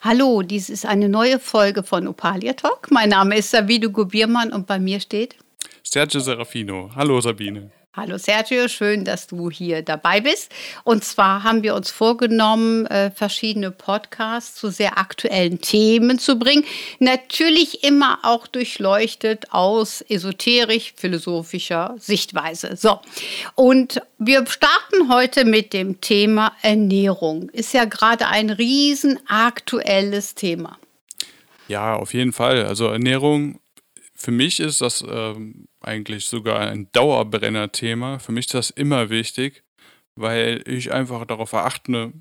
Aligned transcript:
Hallo, 0.00 0.42
dies 0.42 0.70
ist 0.70 0.86
eine 0.86 1.08
neue 1.08 1.40
Folge 1.40 1.82
von 1.82 2.06
Opalia 2.06 2.52
Talk. 2.52 2.92
Mein 2.92 3.08
Name 3.08 3.38
ist 3.38 3.50
Sabine 3.50 3.90
Gubiermann 3.90 4.52
und 4.52 4.68
bei 4.68 4.78
mir 4.78 5.00
steht 5.00 5.34
Sergio 5.82 6.20
Serafino. 6.20 6.90
Hallo 6.94 7.20
Sabine. 7.20 7.72
Hallo 7.94 8.18
Sergio, 8.18 8.68
schön, 8.68 9.04
dass 9.04 9.26
du 9.26 9.50
hier 9.50 9.82
dabei 9.82 10.20
bist. 10.20 10.52
Und 10.84 11.04
zwar 11.04 11.42
haben 11.42 11.62
wir 11.62 11.74
uns 11.74 11.90
vorgenommen, 11.90 12.86
äh, 12.86 13.10
verschiedene 13.10 13.70
Podcasts 13.70 14.54
zu 14.54 14.70
sehr 14.70 14.98
aktuellen 14.98 15.60
Themen 15.60 16.18
zu 16.18 16.38
bringen. 16.38 16.64
Natürlich 16.98 17.82
immer 17.82 18.18
auch 18.22 18.46
durchleuchtet 18.46 19.52
aus 19.52 20.02
esoterisch-philosophischer 20.02 21.96
Sichtweise. 21.98 22.76
So, 22.76 23.00
und 23.54 24.00
wir 24.18 24.46
starten 24.46 25.08
heute 25.10 25.46
mit 25.46 25.72
dem 25.72 26.00
Thema 26.00 26.52
Ernährung. 26.62 27.48
Ist 27.48 27.72
ja 27.72 27.86
gerade 27.86 28.28
ein 28.28 28.50
riesen 28.50 29.18
aktuelles 29.26 30.34
Thema. 30.34 30.78
Ja, 31.68 31.96
auf 31.96 32.14
jeden 32.14 32.32
Fall. 32.32 32.64
Also 32.64 32.86
Ernährung 32.86 33.58
für 34.20 34.32
mich 34.32 34.58
ist 34.58 34.80
das 34.80 35.04
ähm, 35.08 35.68
eigentlich 35.80 36.24
sogar 36.24 36.58
ein 36.58 36.90
Dauerbrenner-Thema. 36.90 38.18
Für 38.18 38.32
mich 38.32 38.46
ist 38.46 38.54
das 38.54 38.70
immer 38.70 39.10
wichtig, 39.10 39.62
weil 40.16 40.62
ich 40.66 40.92
einfach 40.92 41.24
darauf 41.24 41.54
achte, 41.54 42.12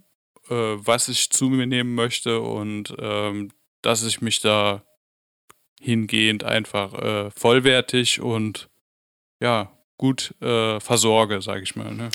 äh, 0.48 0.54
was 0.54 1.10
ich 1.10 1.32
zu 1.32 1.50
mir 1.50 1.66
nehmen 1.66 1.96
möchte 1.96 2.40
und 2.40 2.96
ähm, 3.00 3.52
dass 3.82 4.04
ich 4.04 4.22
mich 4.22 4.42
da 4.42 4.84
hingehend 5.82 6.44
einfach 6.44 6.94
äh, 6.94 7.32
vollwertig 7.32 8.22
und 8.22 8.70
ja, 9.40 9.72
gut 9.98 10.36
äh, 10.42 10.80
versorge, 10.80 11.42
sage 11.42 11.64
ich 11.64 11.76
mal. 11.76 11.96
Ne? 11.96 12.12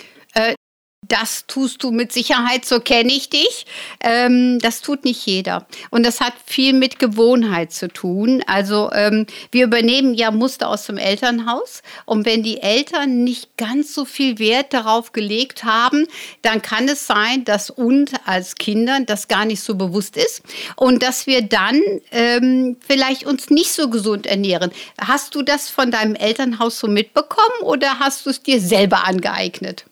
Das 1.12 1.44
tust 1.46 1.82
du 1.82 1.90
mit 1.90 2.10
Sicherheit, 2.10 2.64
so 2.64 2.80
kenne 2.80 3.12
ich 3.12 3.28
dich. 3.28 3.66
Ähm, 4.00 4.58
das 4.60 4.80
tut 4.80 5.04
nicht 5.04 5.26
jeder. 5.26 5.66
Und 5.90 6.06
das 6.06 6.22
hat 6.22 6.32
viel 6.46 6.72
mit 6.72 6.98
Gewohnheit 6.98 7.70
zu 7.70 7.88
tun. 7.88 8.42
Also 8.46 8.90
ähm, 8.94 9.26
wir 9.50 9.66
übernehmen 9.66 10.14
ja 10.14 10.30
Muster 10.30 10.70
aus 10.70 10.86
dem 10.86 10.96
Elternhaus. 10.96 11.82
Und 12.06 12.24
wenn 12.24 12.42
die 12.42 12.62
Eltern 12.62 13.24
nicht 13.24 13.58
ganz 13.58 13.92
so 13.92 14.06
viel 14.06 14.38
Wert 14.38 14.72
darauf 14.72 15.12
gelegt 15.12 15.64
haben, 15.64 16.06
dann 16.40 16.62
kann 16.62 16.88
es 16.88 17.06
sein, 17.06 17.44
dass 17.44 17.68
uns 17.68 18.12
als 18.24 18.54
Kindern 18.54 19.04
das 19.04 19.28
gar 19.28 19.44
nicht 19.44 19.60
so 19.60 19.74
bewusst 19.74 20.16
ist. 20.16 20.40
Und 20.76 21.02
dass 21.02 21.26
wir 21.26 21.42
dann 21.42 21.78
ähm, 22.10 22.78
vielleicht 22.80 23.26
uns 23.26 23.50
nicht 23.50 23.70
so 23.70 23.90
gesund 23.90 24.26
ernähren. 24.26 24.72
Hast 24.98 25.34
du 25.34 25.42
das 25.42 25.68
von 25.68 25.90
deinem 25.90 26.14
Elternhaus 26.14 26.78
so 26.78 26.88
mitbekommen 26.88 27.60
oder 27.60 27.98
hast 27.98 28.24
du 28.24 28.30
es 28.30 28.42
dir 28.42 28.62
selber 28.62 29.06
angeeignet? 29.06 29.84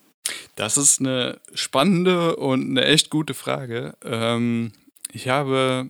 Das 0.55 0.77
ist 0.77 0.99
eine 0.99 1.39
spannende 1.53 2.35
und 2.35 2.71
eine 2.71 2.85
echt 2.85 3.09
gute 3.09 3.33
Frage. 3.33 3.95
Ähm, 4.03 4.73
ich 5.11 5.27
habe 5.27 5.89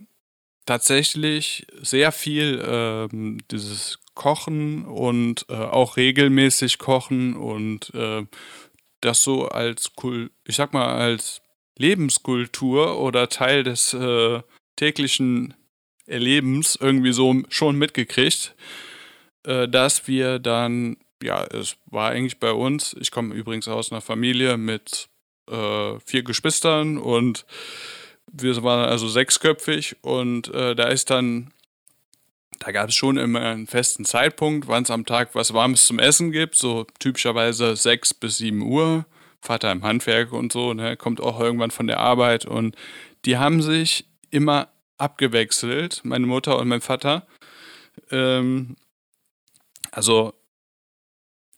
tatsächlich 0.65 1.67
sehr 1.81 2.11
viel 2.11 2.63
ähm, 2.65 3.39
dieses 3.51 3.99
Kochen 4.13 4.85
und 4.85 5.45
äh, 5.49 5.53
auch 5.55 5.97
regelmäßig 5.97 6.77
Kochen 6.77 7.35
und 7.35 7.93
äh, 7.93 8.25
das 8.99 9.23
so 9.23 9.47
als 9.47 9.95
Kul 9.95 10.29
ich 10.45 10.55
sag 10.55 10.73
mal 10.73 10.93
als 10.93 11.41
Lebenskultur 11.77 12.99
oder 12.99 13.29
Teil 13.29 13.63
des 13.63 13.93
äh, 13.93 14.41
täglichen 14.75 15.55
Erlebens 16.05 16.77
irgendwie 16.79 17.13
so 17.13 17.43
schon 17.49 17.77
mitgekriegt, 17.77 18.55
äh, 19.43 19.67
dass 19.67 20.07
wir 20.07 20.39
dann 20.39 20.97
ja, 21.23 21.43
es 21.45 21.77
war 21.85 22.11
eigentlich 22.11 22.39
bei 22.39 22.51
uns, 22.51 22.95
ich 22.99 23.11
komme 23.11 23.33
übrigens 23.35 23.67
aus 23.67 23.91
einer 23.91 24.01
Familie 24.01 24.57
mit 24.57 25.09
äh, 25.49 25.99
vier 25.99 26.23
Geschwistern 26.23 26.97
und 26.97 27.45
wir 28.31 28.61
waren 28.63 28.87
also 28.87 29.07
sechsköpfig 29.07 29.97
und 30.01 30.53
äh, 30.53 30.75
da 30.75 30.87
ist 30.87 31.09
dann, 31.09 31.51
da 32.59 32.71
gab 32.71 32.89
es 32.89 32.95
schon 32.95 33.17
immer 33.17 33.41
einen 33.41 33.67
festen 33.67 34.05
Zeitpunkt, 34.05 34.67
wann 34.67 34.83
es 34.83 34.91
am 34.91 35.05
Tag 35.05 35.35
was 35.35 35.53
Warmes 35.53 35.85
zum 35.85 35.99
Essen 35.99 36.31
gibt, 36.31 36.55
so 36.55 36.85
typischerweise 36.99 37.75
sechs 37.75 38.13
bis 38.13 38.37
sieben 38.37 38.61
Uhr. 38.61 39.05
Vater 39.43 39.71
im 39.71 39.83
Handwerk 39.83 40.33
und 40.33 40.51
so, 40.53 40.75
ne, 40.75 40.95
kommt 40.95 41.19
auch 41.19 41.39
irgendwann 41.39 41.71
von 41.71 41.87
der 41.87 41.99
Arbeit 41.99 42.45
und 42.45 42.75
die 43.25 43.37
haben 43.37 43.63
sich 43.63 44.05
immer 44.29 44.69
abgewechselt, 44.99 46.01
meine 46.03 46.27
Mutter 46.27 46.59
und 46.59 46.67
mein 46.67 46.81
Vater. 46.81 47.25
Ähm, 48.11 48.75
also 49.91 50.33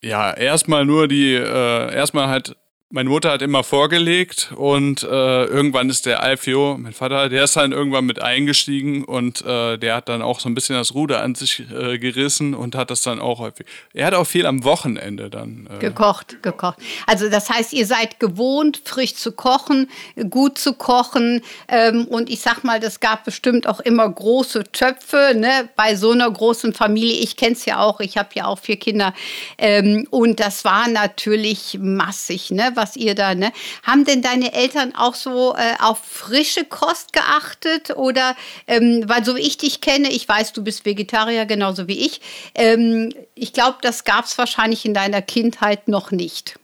ja, 0.04 0.32
erstmal 0.34 0.86
nur 0.86 1.08
die, 1.08 1.34
äh, 1.34 1.94
erstmal 1.94 2.28
halt 2.28 2.56
meine 2.94 3.10
Mutter 3.10 3.32
hat 3.32 3.42
immer 3.42 3.64
vorgelegt 3.64 4.52
und 4.56 5.02
äh, 5.02 5.46
irgendwann 5.46 5.90
ist 5.90 6.06
der 6.06 6.22
Alfio, 6.22 6.78
mein 6.80 6.94
Vater, 6.94 7.28
der 7.28 7.46
ist 7.46 7.56
dann 7.56 7.72
irgendwann 7.72 8.06
mit 8.06 8.22
eingestiegen 8.22 9.04
und 9.04 9.44
äh, 9.44 9.80
der 9.80 9.96
hat 9.96 10.10
dann 10.10 10.22
auch 10.22 10.40
so 10.40 10.48
ein 10.48 10.54
bisschen 10.54 10.76
das 10.76 10.94
Ruder 10.94 11.24
an 11.24 11.34
sich 11.34 11.64
äh, 11.72 11.98
gerissen 11.98 12.54
und 12.54 12.76
hat 12.76 12.92
das 12.92 13.02
dann 13.02 13.20
auch 13.20 13.40
häufig. 13.40 13.66
Er 13.96 14.06
hat 14.06 14.14
auch 14.14 14.28
viel 14.28 14.46
am 14.46 14.64
Wochenende 14.64 15.32
dann. 15.32 15.68
Äh, 15.76 15.80
gekocht, 15.80 16.44
gekocht. 16.44 16.78
Also 17.08 17.32
das 17.32 17.50
heißt, 17.50 17.74
ihr 17.74 17.88
seid 17.88 18.20
gewohnt, 18.20 18.80
frisch 18.86 19.16
zu 19.16 19.32
kochen, 19.32 19.90
gut 20.30 20.60
zu 20.60 20.74
kochen 20.74 21.42
ähm, 21.70 22.06
und 22.06 22.30
ich 22.30 22.42
sag 22.42 22.64
mal, 22.64 22.80
das 22.80 23.00
gab 23.00 23.24
bestimmt 23.24 23.66
auch 23.66 23.80
immer 23.80 24.08
große 24.08 24.66
Töpfe 24.72 25.34
ne, 25.36 25.68
bei 25.76 25.96
so 25.96 26.12
einer 26.12 26.30
großen 26.30 26.76
Familie. 26.76 27.16
Ich 27.24 27.38
kenne 27.38 27.54
es 27.54 27.66
ja 27.66 27.80
auch, 27.80 28.02
ich 28.02 28.18
habe 28.18 28.30
ja 28.36 28.46
auch 28.46 28.60
vier 28.60 28.78
Kinder 28.78 29.16
ähm, 29.58 30.06
und 30.12 30.40
das 30.40 30.64
war 30.64 30.88
natürlich 30.88 31.80
massig, 31.82 32.52
ne? 32.52 32.72
was 32.83 32.83
ihr 32.96 33.16
da, 33.16 33.36
ne? 33.36 33.52
Haben 33.84 34.06
denn 34.06 34.22
deine 34.22 34.54
Eltern 34.54 34.94
auch 34.96 35.16
so 35.16 35.56
äh, 35.56 35.76
auf 35.80 36.00
frische 36.00 36.66
Kost 36.66 37.14
geachtet? 37.14 37.96
Oder, 37.96 38.36
ähm, 38.68 39.04
weil 39.08 39.24
so 39.26 39.36
wie 39.36 39.42
ich 39.42 39.58
dich 39.58 39.82
kenne, 39.82 40.12
ich 40.12 40.28
weiß, 40.28 40.54
du 40.54 40.64
bist 40.64 40.86
Vegetarier 40.86 41.46
genauso 41.46 41.88
wie 41.88 42.06
ich. 42.06 42.22
Ähm, 42.56 43.14
ich 43.36 43.54
glaube, 43.54 43.78
das 43.82 44.04
gab 44.04 44.26
es 44.26 44.38
wahrscheinlich 44.38 44.86
in 44.86 44.94
deiner 44.94 45.22
Kindheit 45.22 45.88
noch 45.88 46.12
nicht. 46.12 46.60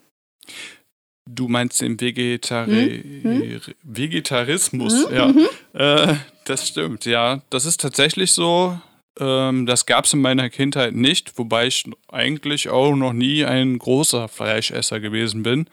Du 1.26 1.48
meinst 1.48 1.80
den 1.80 2.00
Vegetari 2.00 3.20
hm? 3.22 3.42
Hm? 3.42 3.60
Vegetarismus, 3.82 5.06
hm? 5.08 5.14
ja. 5.14 5.28
Mhm. 5.28 5.48
Äh, 5.74 6.16
das 6.44 6.66
stimmt, 6.66 7.04
ja. 7.04 7.42
Das 7.50 7.64
ist 7.64 7.80
tatsächlich 7.80 8.32
so. 8.32 8.78
Ähm, 9.18 9.66
das 9.66 9.86
gab 9.86 10.06
es 10.06 10.12
in 10.12 10.20
meiner 10.20 10.50
Kindheit 10.50 10.94
nicht, 10.94 11.38
wobei 11.38 11.66
ich 11.66 11.84
eigentlich 12.08 12.68
auch 12.68 12.94
noch 12.94 13.12
nie 13.12 13.44
ein 13.44 13.78
großer 13.78 14.28
Fleischesser 14.28 14.98
gewesen 14.98 15.42
bin. 15.42 15.66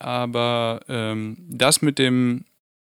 Aber 0.00 0.80
ähm, 0.88 1.36
das 1.48 1.82
mit 1.82 1.98
dem 1.98 2.44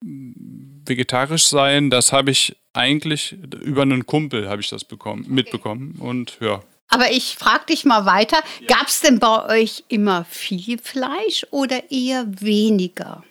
vegetarisch 0.02 1.48
sein, 1.48 1.90
das 1.90 2.14
habe 2.14 2.32
ich 2.32 2.56
eigentlich 2.74 3.36
über 3.62 3.82
einen 3.82 4.06
Kumpel 4.06 4.48
habe 4.48 4.62
ich 4.62 4.70
das 4.70 4.84
bekommen, 4.84 5.26
mitbekommen 5.28 5.96
und 6.00 6.38
ja. 6.40 6.62
Aber 6.90 7.12
ich 7.12 7.36
frage 7.38 7.66
dich 7.70 7.84
mal 7.84 8.06
weiter, 8.06 8.38
ja. 8.62 8.78
gab 8.78 8.88
es 8.88 9.02
denn 9.02 9.20
bei 9.20 9.62
euch 9.62 9.84
immer 9.90 10.24
viel 10.26 10.78
Fleisch 10.78 11.46
oder 11.52 11.92
eher 11.92 12.26
weniger? 12.40 13.24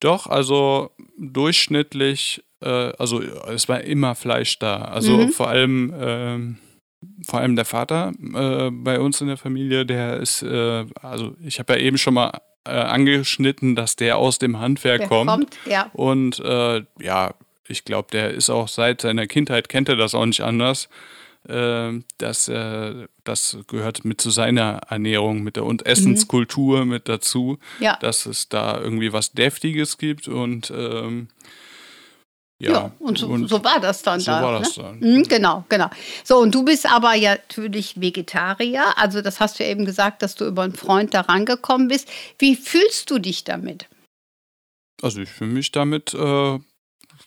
Doch, 0.00 0.26
also 0.26 0.90
durchschnittlich, 1.16 2.42
äh, 2.60 2.92
also 2.98 3.22
es 3.22 3.68
war 3.68 3.80
immer 3.82 4.14
Fleisch 4.14 4.58
da. 4.58 4.82
Also 4.82 5.16
mhm. 5.16 5.28
vor 5.30 5.48
allem, 5.48 5.94
äh, 5.94 7.24
vor 7.24 7.40
allem 7.40 7.56
der 7.56 7.64
Vater 7.64 8.12
äh, 8.34 8.70
bei 8.70 9.00
uns 9.00 9.20
in 9.20 9.28
der 9.28 9.38
Familie, 9.38 9.86
der 9.86 10.18
ist, 10.18 10.42
äh, 10.42 10.84
also 11.00 11.34
ich 11.40 11.60
habe 11.60 11.74
ja 11.74 11.78
eben 11.78 11.96
schon 11.96 12.14
mal 12.14 12.32
äh, 12.64 12.70
angeschnitten, 12.70 13.74
dass 13.74 13.96
der 13.96 14.18
aus 14.18 14.38
dem 14.38 14.58
Handwerk 14.58 15.00
der 15.00 15.08
kommt. 15.08 15.30
kommt 15.30 15.58
ja. 15.66 15.90
Und 15.92 16.40
äh, 16.40 16.82
ja, 17.00 17.34
ich 17.68 17.84
glaube, 17.84 18.08
der 18.12 18.30
ist 18.30 18.50
auch 18.50 18.68
seit 18.68 19.00
seiner 19.00 19.26
Kindheit, 19.26 19.68
kennt 19.68 19.88
er 19.88 19.96
das 19.96 20.14
auch 20.14 20.26
nicht 20.26 20.42
anders. 20.42 20.88
Äh, 21.48 22.00
das, 22.18 22.48
äh, 22.48 23.06
das 23.24 23.58
gehört 23.66 24.04
mit 24.04 24.20
zu 24.20 24.30
seiner 24.30 24.80
Ernährung 24.88 25.42
mit 25.42 25.56
der, 25.56 25.64
und 25.64 25.86
Essenskultur 25.86 26.84
mhm. 26.84 26.90
mit 26.90 27.08
dazu, 27.08 27.58
ja. 27.80 27.96
dass 28.00 28.26
es 28.26 28.48
da 28.48 28.80
irgendwie 28.80 29.12
was 29.12 29.32
Deftiges 29.32 29.98
gibt 29.98 30.28
und 30.28 30.72
ähm, 30.74 31.28
ja, 32.62 32.72
ja, 32.72 32.92
und, 33.00 33.18
so, 33.18 33.26
und 33.26 33.48
so 33.48 33.64
war 33.64 33.80
das 33.80 34.02
dann 34.02 34.20
so 34.20 34.30
da. 34.30 34.42
War 34.42 34.60
das 34.60 34.76
ne? 34.76 34.82
dann. 34.84 35.00
Mhm, 35.00 35.22
genau, 35.24 35.64
genau. 35.68 35.90
So, 36.22 36.38
und 36.38 36.54
du 36.54 36.64
bist 36.64 36.86
aber 36.86 37.14
ja 37.14 37.32
natürlich 37.32 38.00
Vegetarier. 38.00 38.96
Also, 38.96 39.20
das 39.20 39.40
hast 39.40 39.58
du 39.58 39.64
ja 39.64 39.70
eben 39.70 39.84
gesagt, 39.84 40.22
dass 40.22 40.36
du 40.36 40.46
über 40.46 40.62
einen 40.62 40.74
Freund 40.74 41.12
da 41.12 41.22
rangekommen 41.22 41.88
bist. 41.88 42.08
Wie 42.38 42.54
fühlst 42.54 43.10
du 43.10 43.18
dich 43.18 43.42
damit? 43.42 43.88
Also, 45.02 45.22
ich 45.22 45.28
fühle 45.28 45.50
mich 45.50 45.72
damit 45.72 46.14
äh, 46.14 46.60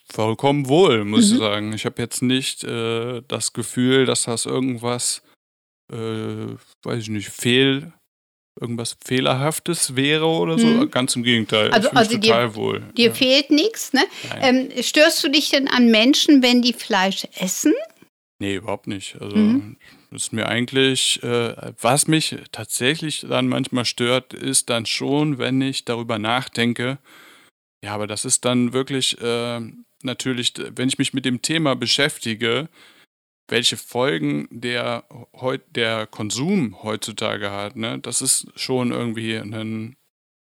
vollkommen 0.10 0.70
wohl, 0.70 1.04
muss 1.04 1.28
mhm. 1.28 1.34
ich 1.34 1.40
sagen. 1.40 1.74
Ich 1.74 1.86
habe 1.86 2.02
jetzt 2.02 2.22
nicht 2.22 2.64
äh, 2.64 3.22
das 3.28 3.52
Gefühl, 3.52 4.06
dass 4.06 4.24
das 4.24 4.46
irgendwas, 4.46 5.22
äh, 5.92 6.56
weiß 6.84 7.02
ich 7.04 7.10
nicht, 7.10 7.28
fehl 7.28 7.92
irgendwas 8.60 8.98
Fehlerhaftes 9.04 9.96
wäre 9.96 10.28
oder 10.28 10.58
so. 10.58 10.68
Mhm. 10.68 10.92
Ganz 10.92 11.16
im 11.16 11.24
Gegenteil. 11.24 11.72
Also, 11.72 11.90
ich 11.90 11.98
also 11.98 12.18
total 12.18 12.50
dir, 12.50 12.56
wohl. 12.56 12.84
Dir 12.98 13.08
ja. 13.08 13.14
fehlt 13.14 13.52
nichts, 13.52 13.94
ne? 13.94 14.04
Ähm, 14.42 14.70
störst 14.82 15.24
du 15.24 15.30
dich 15.30 15.50
denn 15.50 15.68
an 15.68 15.92
Menschen, 15.92 16.42
wenn 16.42 16.62
die 16.62 16.74
Fleisch 16.74 17.28
essen? 17.36 17.74
Nee, 18.40 18.56
überhaupt 18.56 18.88
nicht. 18.88 19.16
Also 19.22 19.36
mhm. 19.36 19.78
ist 20.12 20.34
mir 20.34 20.48
eigentlich, 20.48 21.22
äh, 21.24 21.56
was 21.82 22.08
mich 22.08 22.36
tatsächlich 22.52 23.26
dann 23.30 23.48
manchmal 23.48 23.86
stört, 23.86 24.34
ist 24.34 24.70
dann 24.70 24.86
schon, 24.86 25.38
wenn 25.38 25.62
ich 25.62 25.86
darüber 25.86 26.20
nachdenke, 26.20 26.98
ja, 27.86 27.94
aber 27.94 28.08
das 28.08 28.26
ist 28.26 28.46
dann 28.46 28.74
wirklich 28.74 29.22
äh, 29.22 29.62
natürlich, 30.02 30.54
wenn 30.58 30.88
ich 30.88 30.98
mich 30.98 31.14
mit 31.14 31.24
dem 31.24 31.44
Thema 31.44 31.76
beschäftige, 31.76 32.68
welche 33.48 33.78
Folgen 33.78 34.48
der, 34.52 35.04
der 35.76 36.08
Konsum 36.08 36.82
heutzutage 36.84 37.52
hat, 37.52 37.76
ne? 37.76 38.00
Das 38.00 38.22
ist 38.22 38.48
schon 38.56 38.92
irgendwie 38.92 39.36
ein 39.36 39.96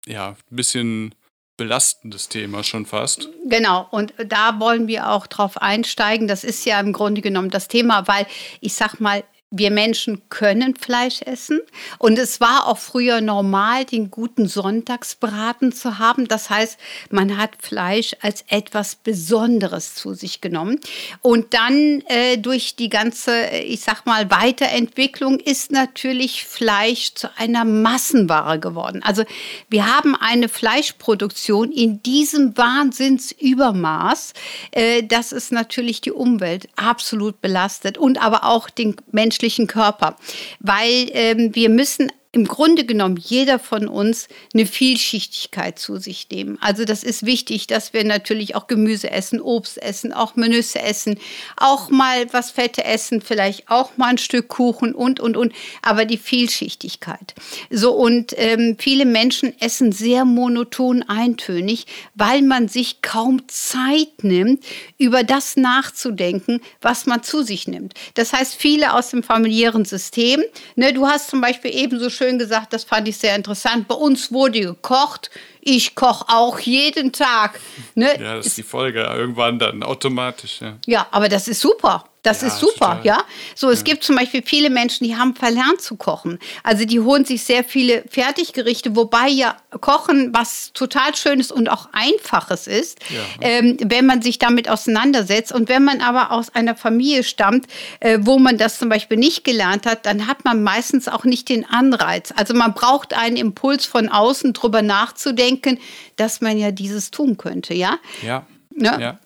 ja, 0.07 0.37
bisschen 0.51 1.15
belastendes 1.57 2.29
Thema 2.29 2.65
schon 2.65 2.87
fast. 2.87 3.29
Genau, 3.47 3.87
und 3.91 4.13
da 4.27 4.59
wollen 4.59 4.89
wir 4.89 5.11
auch 5.11 5.27
drauf 5.27 5.61
einsteigen. 5.61 6.27
Das 6.27 6.45
ist 6.45 6.65
ja 6.65 6.81
im 6.81 6.93
Grunde 6.93 7.21
genommen 7.21 7.51
das 7.51 7.69
Thema, 7.69 8.07
weil 8.09 8.27
ich 8.61 8.75
sag 8.75 9.01
mal, 9.01 9.25
wir 9.57 9.71
Menschen 9.71 10.21
können 10.31 10.75
Fleisch 10.75 11.23
essen. 11.23 11.61
Und 11.99 12.19
es 12.19 12.41
war 12.41 12.67
auch 12.67 12.79
früher 12.79 13.21
normal, 13.21 13.85
den 13.85 14.11
guten 14.11 14.49
Sonntagsbraten 14.49 15.73
zu 15.73 15.99
haben. 15.99 16.27
Das 16.27 16.51
heißt, 16.51 16.77
man 17.11 17.37
hat 17.39 17.51
Fleisch 17.61 18.17
als 18.21 18.45
etwas 18.49 18.97
Besonderes 18.97 19.95
zu 19.95 20.15
sich 20.15 20.41
genommen. 20.41 20.81
Und 21.23 21.55
dann 21.55 22.03
äh, 22.09 22.37
durch 22.37 22.75
die 22.75 22.89
ganze, 22.89 23.47
ich 23.49 23.81
sag 23.81 24.07
mal, 24.07 24.29
Weiterentwicklung 24.31 25.39
ist 25.39 25.71
natürlich 25.71 26.45
Fleisch 26.45 27.15
zu 27.15 27.29
einer 27.37 27.65
Massenware 27.65 28.59
geworden. 28.59 29.03
Also 29.05 29.25
wir 29.71 29.87
haben 29.87 30.17
eine 30.17 30.49
Fleischproduktion 30.49 31.71
in 31.71 32.03
diesem 32.03 32.57
Wahnsinnsübermaß, 32.57 34.33
äh, 34.73 35.05
dass 35.05 35.31
es 35.31 35.53
natürlich 35.53 36.01
die 36.01 36.13
Umwelt 36.13 36.69
absolut 36.75 37.41
belastet 37.41 37.99
und 37.99 38.21
aber 38.21 38.45
auch 38.45 38.69
den 38.69 38.97
menschlichen 39.13 39.44
menschlichen 39.45 39.67
Körper, 39.67 40.17
weil 40.61 41.11
ähm, 41.13 41.55
wir 41.55 41.69
müssen 41.69 42.11
im 42.35 42.49
Grunde 42.49 42.85
genommen 42.85 43.17
jeder 43.17 43.61
von 43.61 43.87
uns 43.87 44.27
eine 44.53 44.67
Vielschichtigkeit 44.67 45.79
zu 45.79 45.99
sich 45.99 46.27
nehmen. 46.31 46.59
Also 46.61 46.85
das 46.85 47.05
ist 47.05 47.25
wichtig, 47.25 47.69
dass 47.69 47.93
wir 47.93 48.03
natürlich 48.03 48.57
auch 48.57 48.67
Gemüse 48.67 49.11
essen, 49.11 49.41
Obst 49.41 49.81
essen, 49.81 50.13
auch 50.13 50.35
Menüsse 50.35 50.83
essen, 50.83 51.19
auch 51.57 51.91
mal 51.91 52.27
was 52.33 52.51
Fette 52.51 52.85
essen, 52.85 53.21
vielleicht 53.21 53.71
auch 53.71 53.97
mal 53.97 54.09
ein 54.09 54.19
Stück 54.19 54.49
Kuchen 54.49 54.97
und, 54.97 55.21
und, 55.21 55.37
und. 55.37 55.53
Aber 55.81 56.07
die 56.07 56.19
Vielschichtigkeit. 56.19 57.35
So, 57.71 57.93
und 57.93 58.35
ähm, 58.37 58.77
viele 58.81 59.05
Menschen 59.05 59.55
essen 59.61 59.93
sehr 59.93 60.25
monoton 60.25 61.05
eintönig, 61.05 61.87
weil 62.17 62.43
man 62.43 62.67
sich 62.67 63.01
kaum 63.01 63.47
Zeit 63.47 64.25
nimmt, 64.25 64.65
über 64.99 65.23
das 65.23 65.57
nachzudenken, 65.57 66.61
was 66.81 67.07
man 67.07 67.23
zu 67.23 67.45
sich 67.45 67.69
nimmt. 67.69 67.95
Das 68.15 68.33
heißt, 68.33 68.57
viele 68.57 68.93
aus 68.95 69.11
dem 69.11 69.23
familiären 69.23 69.85
System, 69.85 70.43
ne, 70.75 70.93
du 70.93 71.07
hast 71.07 71.29
zum 71.31 71.41
Beispiel 71.41 71.73
ebenso 71.73 72.11
schön 72.11 72.24
schön 72.25 72.39
gesagt, 72.39 72.73
das 72.73 72.85
fand 72.85 73.09
ich 73.09 73.17
sehr 73.19 73.37
interessant. 73.37 73.89
Bei 73.89 73.95
uns 73.95 74.33
wurde 74.33 74.61
gekocht. 74.61 75.31
Ich 75.61 75.95
koche 75.95 76.25
auch 76.29 76.59
jeden 76.59 77.13
Tag. 77.13 77.61
Ne? 77.95 78.21
Ja, 78.21 78.37
das 78.37 78.47
ist 78.47 78.59
die 78.59 78.63
Folge. 78.63 79.03
Irgendwann 79.03 79.59
dann 79.59 79.83
automatisch. 79.83 80.61
Ja, 80.61 80.79
ja 80.87 81.07
aber 81.11 81.29
das 81.29 81.49
ist 81.49 81.61
super. 81.61 82.05
Das 82.25 82.41
ja, 82.41 82.49
ist 82.49 82.59
super, 82.59 82.97
total. 82.97 83.05
ja. 83.05 83.25
So, 83.55 83.71
es 83.71 83.81
ja. 83.81 83.85
gibt 83.85 84.03
zum 84.03 84.17
Beispiel 84.17 84.43
viele 84.45 84.71
Menschen, 84.71 85.07
die 85.07 85.15
haben 85.15 85.37
verlernt 85.37 85.83
zu 85.83 85.97
kochen. 85.97 86.39
Also 86.63 86.87
die 86.87 86.99
holen 86.99 87.27
sich 87.27 87.45
sehr 87.45 87.63
viele 87.65 88.03
Fertiggerichte, 88.09 88.97
wobei 88.97 89.29
ja 89.29 89.57
Kochen 89.81 90.33
was 90.33 90.73
total 90.73 91.15
Schönes 91.15 91.53
und 91.53 91.69
auch 91.69 91.91
Einfaches 91.93 92.67
ist, 92.67 93.01
ja. 93.11 93.21
ähm, 93.43 93.77
wenn 93.85 94.07
man 94.07 94.23
sich 94.23 94.39
damit 94.39 94.71
auseinandersetzt. 94.71 95.53
Und 95.53 95.69
wenn 95.69 95.85
man 95.85 96.01
aber 96.01 96.33
aus 96.33 96.49
einer 96.49 96.75
Familie 96.75 97.25
stammt, 97.25 97.67
äh, 98.01 98.19
wo 98.23 98.39
man 98.39 98.57
das 98.57 98.79
zum 98.79 98.89
Beispiel 98.89 99.19
nicht 99.19 99.45
gelernt 99.45 99.85
hat, 99.85 100.07
dann 100.07 100.27
hat 100.27 100.47
man 100.47 100.63
meistens 100.63 101.09
auch 101.09 101.25
nicht 101.25 101.51
den 101.51 101.69
Anreiz. 101.69 102.33
Also 102.35 102.55
man 102.55 102.73
braucht 102.73 103.13
einen 103.13 103.37
Impuls 103.37 103.85
von 103.85 104.09
außen, 104.09 104.55
drüber 104.55 104.81
nachzudenken, 104.81 105.79
dass 106.17 106.41
man 106.41 106.57
ja 106.57 106.71
dieses 106.71 107.11
tun 107.11 107.37
könnte, 107.37 107.75
ja. 107.75 107.99
Ja. 108.23 108.99
ja. 108.99 109.19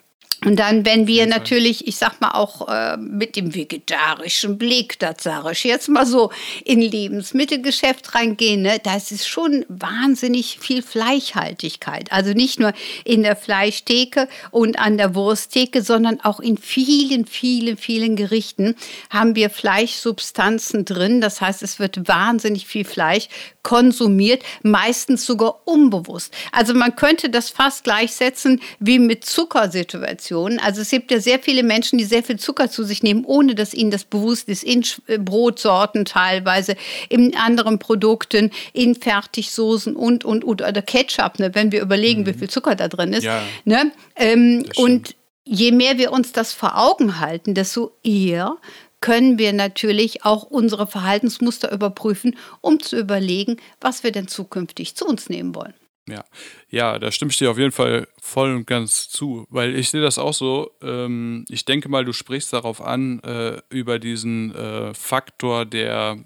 Und 0.44 0.56
dann, 0.60 0.86
wenn 0.86 1.08
wir 1.08 1.26
natürlich, 1.26 1.88
ich 1.88 1.96
sag 1.96 2.20
mal 2.20 2.30
auch 2.30 2.68
äh, 2.68 2.96
mit 2.96 3.34
dem 3.34 3.56
vegetarischen 3.56 4.56
Blick, 4.56 4.96
das 5.00 5.24
sage 5.24 5.50
ich 5.50 5.64
jetzt 5.64 5.88
mal 5.88 6.06
so, 6.06 6.30
in 6.64 6.80
Lebensmittelgeschäft 6.80 8.14
reingehen, 8.14 8.62
ne, 8.62 8.78
da 8.80 8.96
ist 8.96 9.10
es 9.10 9.26
schon 9.26 9.64
wahnsinnig 9.68 10.60
viel 10.60 10.82
Fleischhaltigkeit. 10.82 12.12
Also 12.12 12.34
nicht 12.34 12.60
nur 12.60 12.72
in 13.04 13.24
der 13.24 13.34
Fleischtheke 13.34 14.28
und 14.52 14.78
an 14.78 14.96
der 14.96 15.16
Wursttheke, 15.16 15.82
sondern 15.82 16.20
auch 16.20 16.38
in 16.38 16.56
vielen, 16.56 17.26
vielen, 17.26 17.76
vielen 17.76 18.14
Gerichten 18.14 18.76
haben 19.10 19.34
wir 19.34 19.50
Fleischsubstanzen 19.50 20.84
drin. 20.84 21.20
Das 21.20 21.40
heißt, 21.40 21.64
es 21.64 21.80
wird 21.80 22.06
wahnsinnig 22.06 22.64
viel 22.64 22.84
Fleisch 22.84 23.28
konsumiert, 23.64 24.44
meistens 24.62 25.26
sogar 25.26 25.62
unbewusst. 25.66 26.32
Also 26.52 26.74
man 26.74 26.94
könnte 26.94 27.28
das 27.28 27.50
fast 27.50 27.82
gleichsetzen 27.82 28.60
wie 28.78 29.00
mit 29.00 29.24
Zuckersituationen. 29.24 30.17
Also 30.58 30.82
es 30.82 30.90
gibt 30.90 31.10
ja 31.10 31.20
sehr 31.20 31.38
viele 31.38 31.62
Menschen, 31.62 31.98
die 31.98 32.04
sehr 32.04 32.22
viel 32.22 32.38
Zucker 32.38 32.70
zu 32.70 32.84
sich 32.84 33.02
nehmen, 33.02 33.24
ohne 33.24 33.54
dass 33.54 33.74
ihnen 33.74 33.90
das 33.90 34.04
bewusst 34.04 34.48
ist, 34.48 34.64
in 34.64 34.84
äh, 35.06 35.18
Brotsorten 35.18 36.04
teilweise, 36.04 36.76
in 37.08 37.36
anderen 37.36 37.78
Produkten, 37.78 38.50
in 38.72 38.94
Fertigsoßen 38.94 39.96
und, 39.96 40.24
und, 40.24 40.44
und 40.44 40.62
oder 40.62 40.82
Ketchup, 40.82 41.38
ne, 41.38 41.54
wenn 41.54 41.72
wir 41.72 41.82
überlegen, 41.82 42.22
mhm. 42.22 42.26
wie 42.26 42.34
viel 42.34 42.50
Zucker 42.50 42.74
da 42.74 42.88
drin 42.88 43.12
ist. 43.12 43.24
Ja. 43.24 43.42
Ne? 43.64 43.92
Ähm, 44.16 44.64
und 44.76 45.14
je 45.44 45.72
mehr 45.72 45.98
wir 45.98 46.12
uns 46.12 46.32
das 46.32 46.52
vor 46.52 46.78
Augen 46.78 47.20
halten, 47.20 47.54
desto 47.54 47.92
eher 48.02 48.56
können 49.00 49.38
wir 49.38 49.52
natürlich 49.52 50.24
auch 50.24 50.42
unsere 50.42 50.86
Verhaltensmuster 50.86 51.70
überprüfen, 51.72 52.36
um 52.60 52.80
zu 52.80 52.98
überlegen, 52.98 53.58
was 53.80 54.02
wir 54.02 54.12
denn 54.12 54.28
zukünftig 54.28 54.96
zu 54.96 55.06
uns 55.06 55.28
nehmen 55.28 55.54
wollen. 55.54 55.74
Ja, 56.10 56.24
ja, 56.70 56.98
da 56.98 57.12
stimme 57.12 57.30
ich 57.30 57.36
dir 57.36 57.50
auf 57.50 57.58
jeden 57.58 57.72
Fall 57.72 58.08
voll 58.20 58.54
und 58.54 58.66
ganz 58.66 59.08
zu, 59.08 59.46
weil 59.50 59.74
ich 59.76 59.90
sehe 59.90 60.00
das 60.00 60.18
auch 60.18 60.34
so. 60.34 60.70
Ähm, 60.82 61.44
ich 61.48 61.64
denke 61.64 61.88
mal, 61.88 62.04
du 62.04 62.12
sprichst 62.12 62.52
darauf 62.52 62.80
an, 62.80 63.20
äh, 63.20 63.60
über 63.70 63.98
diesen 63.98 64.54
äh, 64.54 64.94
Faktor, 64.94 65.64
der, 65.64 66.18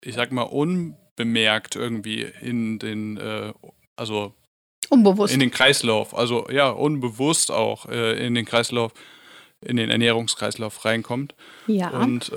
ich 0.00 0.14
sag 0.14 0.32
mal, 0.32 0.42
unbemerkt 0.42 1.76
irgendwie 1.76 2.26
in 2.40 2.78
den, 2.78 3.16
äh, 3.16 3.52
also 3.96 4.34
unbewusst. 4.88 5.34
in 5.34 5.40
den 5.40 5.50
Kreislauf, 5.50 6.14
also 6.14 6.48
ja, 6.50 6.70
unbewusst 6.70 7.50
auch 7.50 7.86
äh, 7.86 8.26
in 8.26 8.34
den 8.34 8.44
Kreislauf 8.44 8.92
in 9.62 9.76
den 9.76 9.90
Ernährungskreislauf 9.90 10.86
reinkommt. 10.86 11.34
Ja. 11.66 11.90
Und, 11.90 12.32
äh, 12.32 12.36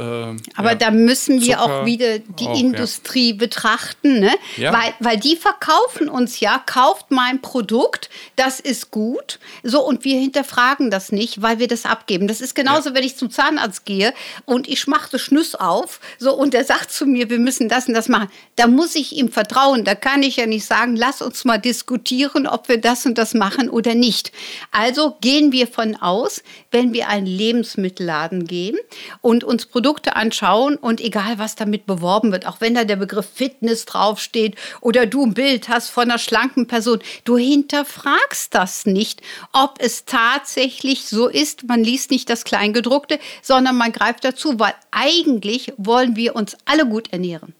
Aber 0.55 0.71
ja, 0.71 0.75
da 0.75 0.91
müssen 0.91 1.39
wir 1.39 1.57
Zucker 1.57 1.81
auch 1.81 1.85
wieder 1.85 2.19
die 2.19 2.47
auch, 2.47 2.59
Industrie 2.59 3.31
ja. 3.31 3.37
betrachten, 3.37 4.19
ne? 4.19 4.31
Ja. 4.57 4.73
Weil, 4.73 4.93
weil 4.99 5.17
die 5.17 5.37
verkaufen 5.37 6.09
uns 6.09 6.41
ja, 6.41 6.61
kauft 6.65 7.11
mein 7.11 7.41
Produkt, 7.41 8.09
das 8.35 8.59
ist 8.59 8.91
gut. 8.91 9.39
So, 9.63 9.81
und 9.85 10.03
wir 10.03 10.19
hinterfragen 10.19 10.91
das 10.91 11.13
nicht, 11.13 11.41
weil 11.41 11.59
wir 11.59 11.69
das 11.69 11.85
abgeben. 11.85 12.27
Das 12.27 12.41
ist 12.41 12.55
genauso, 12.55 12.93
wenn 12.93 13.05
ich 13.05 13.15
zum 13.15 13.31
Zahnarzt 13.31 13.85
gehe 13.85 14.13
und 14.43 14.67
ich 14.67 14.85
mache 14.87 15.17
Schnüss 15.17 15.55
auf, 15.55 16.01
so, 16.19 16.33
und 16.33 16.53
der 16.53 16.65
sagt 16.65 16.91
zu 16.91 17.05
mir, 17.05 17.29
wir 17.29 17.39
müssen 17.39 17.69
das 17.69 17.87
und 17.87 17.93
das 17.93 18.09
machen. 18.09 18.29
Da 18.57 18.67
muss 18.67 18.95
ich 18.95 19.13
ihm 19.13 19.31
vertrauen. 19.31 19.85
Da 19.85 19.95
kann 19.95 20.23
ich 20.23 20.35
ja 20.35 20.45
nicht 20.45 20.65
sagen, 20.65 20.97
lass 20.97 21.21
uns 21.21 21.45
mal 21.45 21.57
diskutieren, 21.57 22.47
ob 22.47 22.67
wir 22.67 22.81
das 22.81 23.05
und 23.05 23.17
das 23.17 23.33
machen 23.33 23.69
oder 23.69 23.95
nicht. 23.95 24.33
Also 24.71 25.15
gehen 25.21 25.53
wir 25.53 25.67
von 25.67 25.95
aus, 25.95 26.43
wenn 26.71 26.91
wir 26.91 27.12
einen 27.13 27.27
Lebensmittelladen 27.27 28.45
gehen 28.45 28.75
und 29.21 29.43
uns 29.43 29.67
Produkte 29.67 30.15
anschauen 30.15 30.75
und 30.77 30.99
egal, 30.99 31.37
was 31.37 31.55
damit 31.55 31.85
beworben 31.85 32.31
wird, 32.31 32.47
auch 32.47 32.59
wenn 32.59 32.73
da 32.73 32.85
der 32.85 32.95
Begriff 32.95 33.27
Fitness 33.31 33.85
draufsteht 33.85 34.55
oder 34.81 35.05
du 35.05 35.23
ein 35.23 35.35
Bild 35.35 35.69
hast 35.69 35.89
von 35.89 36.09
einer 36.09 36.17
schlanken 36.17 36.65
Person, 36.65 36.99
du 37.23 37.37
hinterfragst 37.37 38.55
das 38.55 38.87
nicht, 38.87 39.21
ob 39.51 39.75
es 39.79 40.05
tatsächlich 40.05 41.05
so 41.05 41.27
ist. 41.27 41.67
Man 41.67 41.83
liest 41.83 42.09
nicht 42.09 42.29
das 42.31 42.45
Kleingedruckte, 42.45 43.19
sondern 43.43 43.77
man 43.77 43.91
greift 43.91 44.25
dazu, 44.25 44.59
weil 44.59 44.73
eigentlich 44.89 45.71
wollen 45.77 46.15
wir 46.15 46.35
uns 46.35 46.57
alle 46.65 46.87
gut 46.87 47.13
ernähren. 47.13 47.53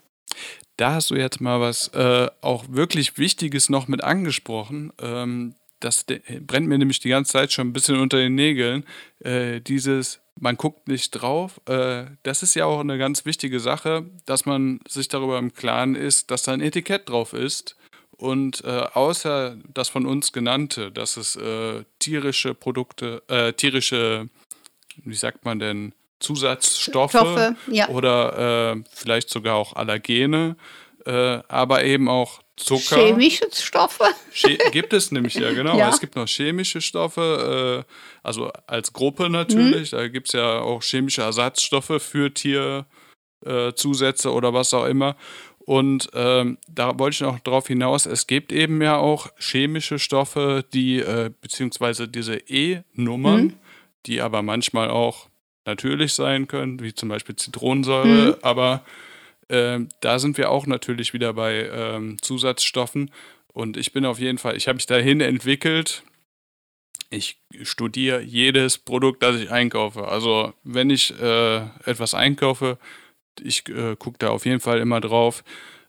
Da 0.78 0.96
hast 0.96 1.12
du 1.12 1.16
jetzt 1.16 1.40
mal 1.40 1.62
was 1.62 1.90
äh, 1.90 2.28
auch 2.42 2.66
wirklich 2.70 3.20
Wichtiges 3.20 3.70
noch 3.70 3.88
mit 3.88 4.04
angesprochen. 4.04 4.92
Ähm, 5.00 5.54
das 5.84 6.06
brennt 6.06 6.68
mir 6.68 6.78
nämlich 6.78 7.00
die 7.00 7.10
ganze 7.10 7.34
Zeit 7.34 7.52
schon 7.52 7.68
ein 7.68 7.74
bisschen 7.74 8.00
unter 8.00 8.18
den 8.18 8.36
Nägeln. 8.36 8.86
Äh, 9.20 9.60
dieses, 9.60 10.22
man 10.40 10.56
guckt 10.56 10.88
nicht 10.88 11.12
drauf. 11.12 11.60
Äh, 11.68 12.06
das 12.24 12.42
ist 12.42 12.56
ja 12.56 12.66
auch 12.66 12.80
eine 12.80 12.98
ganz 12.98 13.26
wichtige 13.26 13.60
Sache, 13.60 14.06
dass 14.26 14.46
man 14.46 14.80
sich 14.88 15.10
darüber 15.10 15.38
im 15.38 15.54
Klaren 15.54 15.96
ist, 15.96 16.32
dass 16.32 16.44
da 16.44 16.54
ein 16.54 16.62
Etikett 16.62 17.10
drauf 17.10 17.34
ist. 17.34 17.76
Und 18.16 18.64
äh, 18.64 18.86
außer 18.94 19.58
das 19.74 19.90
von 19.90 20.06
uns 20.06 20.32
genannte, 20.32 20.92
dass 20.92 21.18
es 21.18 21.36
äh, 21.36 21.84
tierische 22.00 22.54
Produkte, 22.54 23.22
äh, 23.28 23.52
tierische, 23.52 24.30
wie 25.04 25.16
sagt 25.16 25.44
man 25.44 25.60
denn, 25.60 25.94
Zusatzstoffe 26.20 27.12
Stoffe, 27.12 27.58
ja. 27.70 27.90
oder 27.90 28.76
äh, 28.76 28.84
vielleicht 28.94 29.30
sogar 29.30 29.56
auch 29.56 29.76
Allergene 29.76 30.56
aber 31.06 31.84
eben 31.84 32.08
auch 32.08 32.43
Zucker. 32.56 32.98
Chemische 32.98 33.48
Stoffe? 33.52 34.06
Che 34.32 34.58
gibt 34.72 34.94
es 34.94 35.12
nämlich 35.12 35.36
ja, 35.36 35.52
genau. 35.54 35.78
Ja. 35.78 35.90
Es 35.90 36.00
gibt 36.00 36.16
noch 36.16 36.28
chemische 36.28 36.82
Stoffe, 36.82 37.86
äh, 37.88 37.94
also 38.22 38.52
als 38.68 38.94
Gruppe 38.94 39.30
natürlich. 39.30 39.92
Mhm. 39.92 39.98
Da 39.98 40.08
gibt 40.08 40.28
es 40.28 40.34
ja 40.34 40.60
auch 40.60 40.84
chemische 40.84 41.24
Ersatzstoffe 41.24 42.00
für 42.00 42.32
Tierzusätze 42.34 44.28
äh, 44.30 44.32
oder 44.32 44.54
was 44.54 44.74
auch 44.74 44.86
immer. 44.86 45.16
Und 45.66 46.10
ähm, 46.14 46.58
da 46.68 47.00
wollte 47.00 47.16
ich 47.16 47.22
noch 47.22 47.40
darauf 47.40 47.68
hinaus, 47.68 48.06
es 48.06 48.28
gibt 48.28 48.52
eben 48.52 48.82
ja 48.82 48.98
auch 48.98 49.30
chemische 49.40 49.98
Stoffe, 49.98 50.66
die, 50.74 51.00
äh, 51.00 51.32
beziehungsweise 51.42 52.08
diese 52.08 52.36
E-Nummern, 52.36 53.44
mhm. 53.44 53.54
die 54.06 54.22
aber 54.22 54.42
manchmal 54.42 54.90
auch 54.90 55.30
natürlich 55.66 56.14
sein 56.14 56.48
können, 56.48 56.82
wie 56.82 56.94
zum 56.94 57.10
Beispiel 57.10 57.36
Zitronensäure, 57.36 58.08
mhm. 58.08 58.36
aber 58.42 58.84
äh, 59.50 59.80
da 60.02 60.20
sind 60.20 60.38
wir 60.38 60.50
auch 60.50 60.66
natürlich 60.68 61.14
wieder 61.14 61.34
bei 61.34 61.70
ähm, 61.72 62.22
Zusatzstoffen. 62.22 63.12
Und 63.54 63.78
ich 63.78 63.94
bin 63.94 64.06
auf 64.06 64.20
jeden 64.20 64.38
Fall, 64.38 64.56
ich 64.58 64.68
habe 64.68 64.78
mich 64.78 64.88
dahin 64.88 65.22
entwickelt. 65.22 66.04
Ich 67.10 67.38
studiere 67.62 68.22
jedes 68.22 68.80
Produkt, 68.80 69.22
das 69.22 69.36
ich 69.36 69.52
einkaufe. 69.52 70.08
Also 70.08 70.54
wenn 70.64 70.90
ich 70.90 71.14
äh, 71.20 71.58
etwas 71.86 72.16
einkaufe, 72.16 72.80
ich 73.42 73.68
äh, 73.70 73.96
gucke 73.96 74.18
da 74.18 74.30
auf 74.30 74.46
jeden 74.46 74.60
Fall 74.60 74.80
immer 74.80 75.00
drauf, 75.00 75.44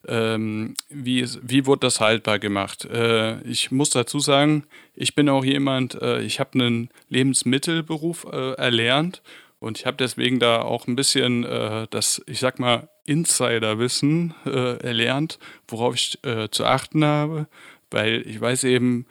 ähm, 0.07 0.75
wie, 0.91 1.27
wie 1.43 1.67
wurde 1.67 1.81
das 1.81 2.01
haltbar 2.01 2.39
gemacht. 2.39 2.85
Äh, 2.85 3.41
ich 3.43 3.71
muss 3.71 3.91
dazu 3.91 4.19
sagen, 4.19 4.65
ich 4.95 5.15
bin 5.15 5.29
auch 5.29 5.45
jemand, 5.45 5.95
äh, 6.01 6.21
ich 6.21 6.41
habe 6.41 6.55
einen 6.55 6.91
Lebensmittelberuf 7.09 8.27
äh, 8.31 8.53
erlernt 8.55 9.23
und 9.59 9.79
ich 9.79 9.87
habe 9.87 9.97
deswegen 9.97 10.39
da 10.41 10.61
auch 10.61 10.87
ein 10.87 10.97
bisschen 10.97 11.45
äh, 11.45 11.87
das, 11.91 12.23
ich 12.27 12.41
sag 12.41 12.59
mal, 12.59 12.89
Insiderwissen 13.05 14.35
äh, 14.47 14.79
erlernt, 14.79 15.39
worauf 15.69 15.95
ich 15.95 16.19
zu 16.51 16.65
achten 16.65 17.05
habe, 17.05 17.49
weil 17.91 18.27
ich 18.27 18.41
weiß 18.41 18.65
eben, 18.65 19.07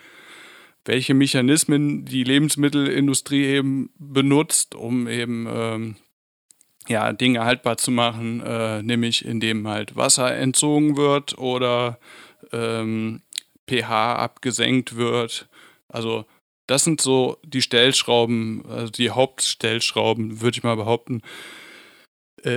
welche 0.85 1.13
Mechanismen 1.13 2.05
die 2.05 2.23
Lebensmittelindustrie 2.23 3.45
eben 3.45 3.89
benutzt, 3.97 4.75
um 4.75 5.07
eben 5.07 5.47
ähm, 5.49 5.95
ja, 6.87 7.13
Dinge 7.13 7.45
haltbar 7.45 7.77
zu 7.77 7.91
machen, 7.91 8.41
äh, 8.41 8.83
nämlich 8.83 9.23
indem 9.23 9.67
halt 9.67 9.95
Wasser 9.95 10.35
entzogen 10.35 10.97
wird 10.97 11.37
oder 11.37 11.99
ähm, 12.51 13.21
pH 13.69 14.15
abgesenkt 14.15 14.97
wird. 14.97 15.47
Also 15.87 16.25
das 16.67 16.83
sind 16.83 16.99
so 16.99 17.37
die 17.43 17.61
Stellschrauben, 17.61 18.65
also 18.67 18.91
die 18.91 19.11
Hauptstellschrauben, 19.11 20.41
würde 20.41 20.57
ich 20.57 20.63
mal 20.63 20.75
behaupten, 20.75 21.21
äh, 21.21 21.62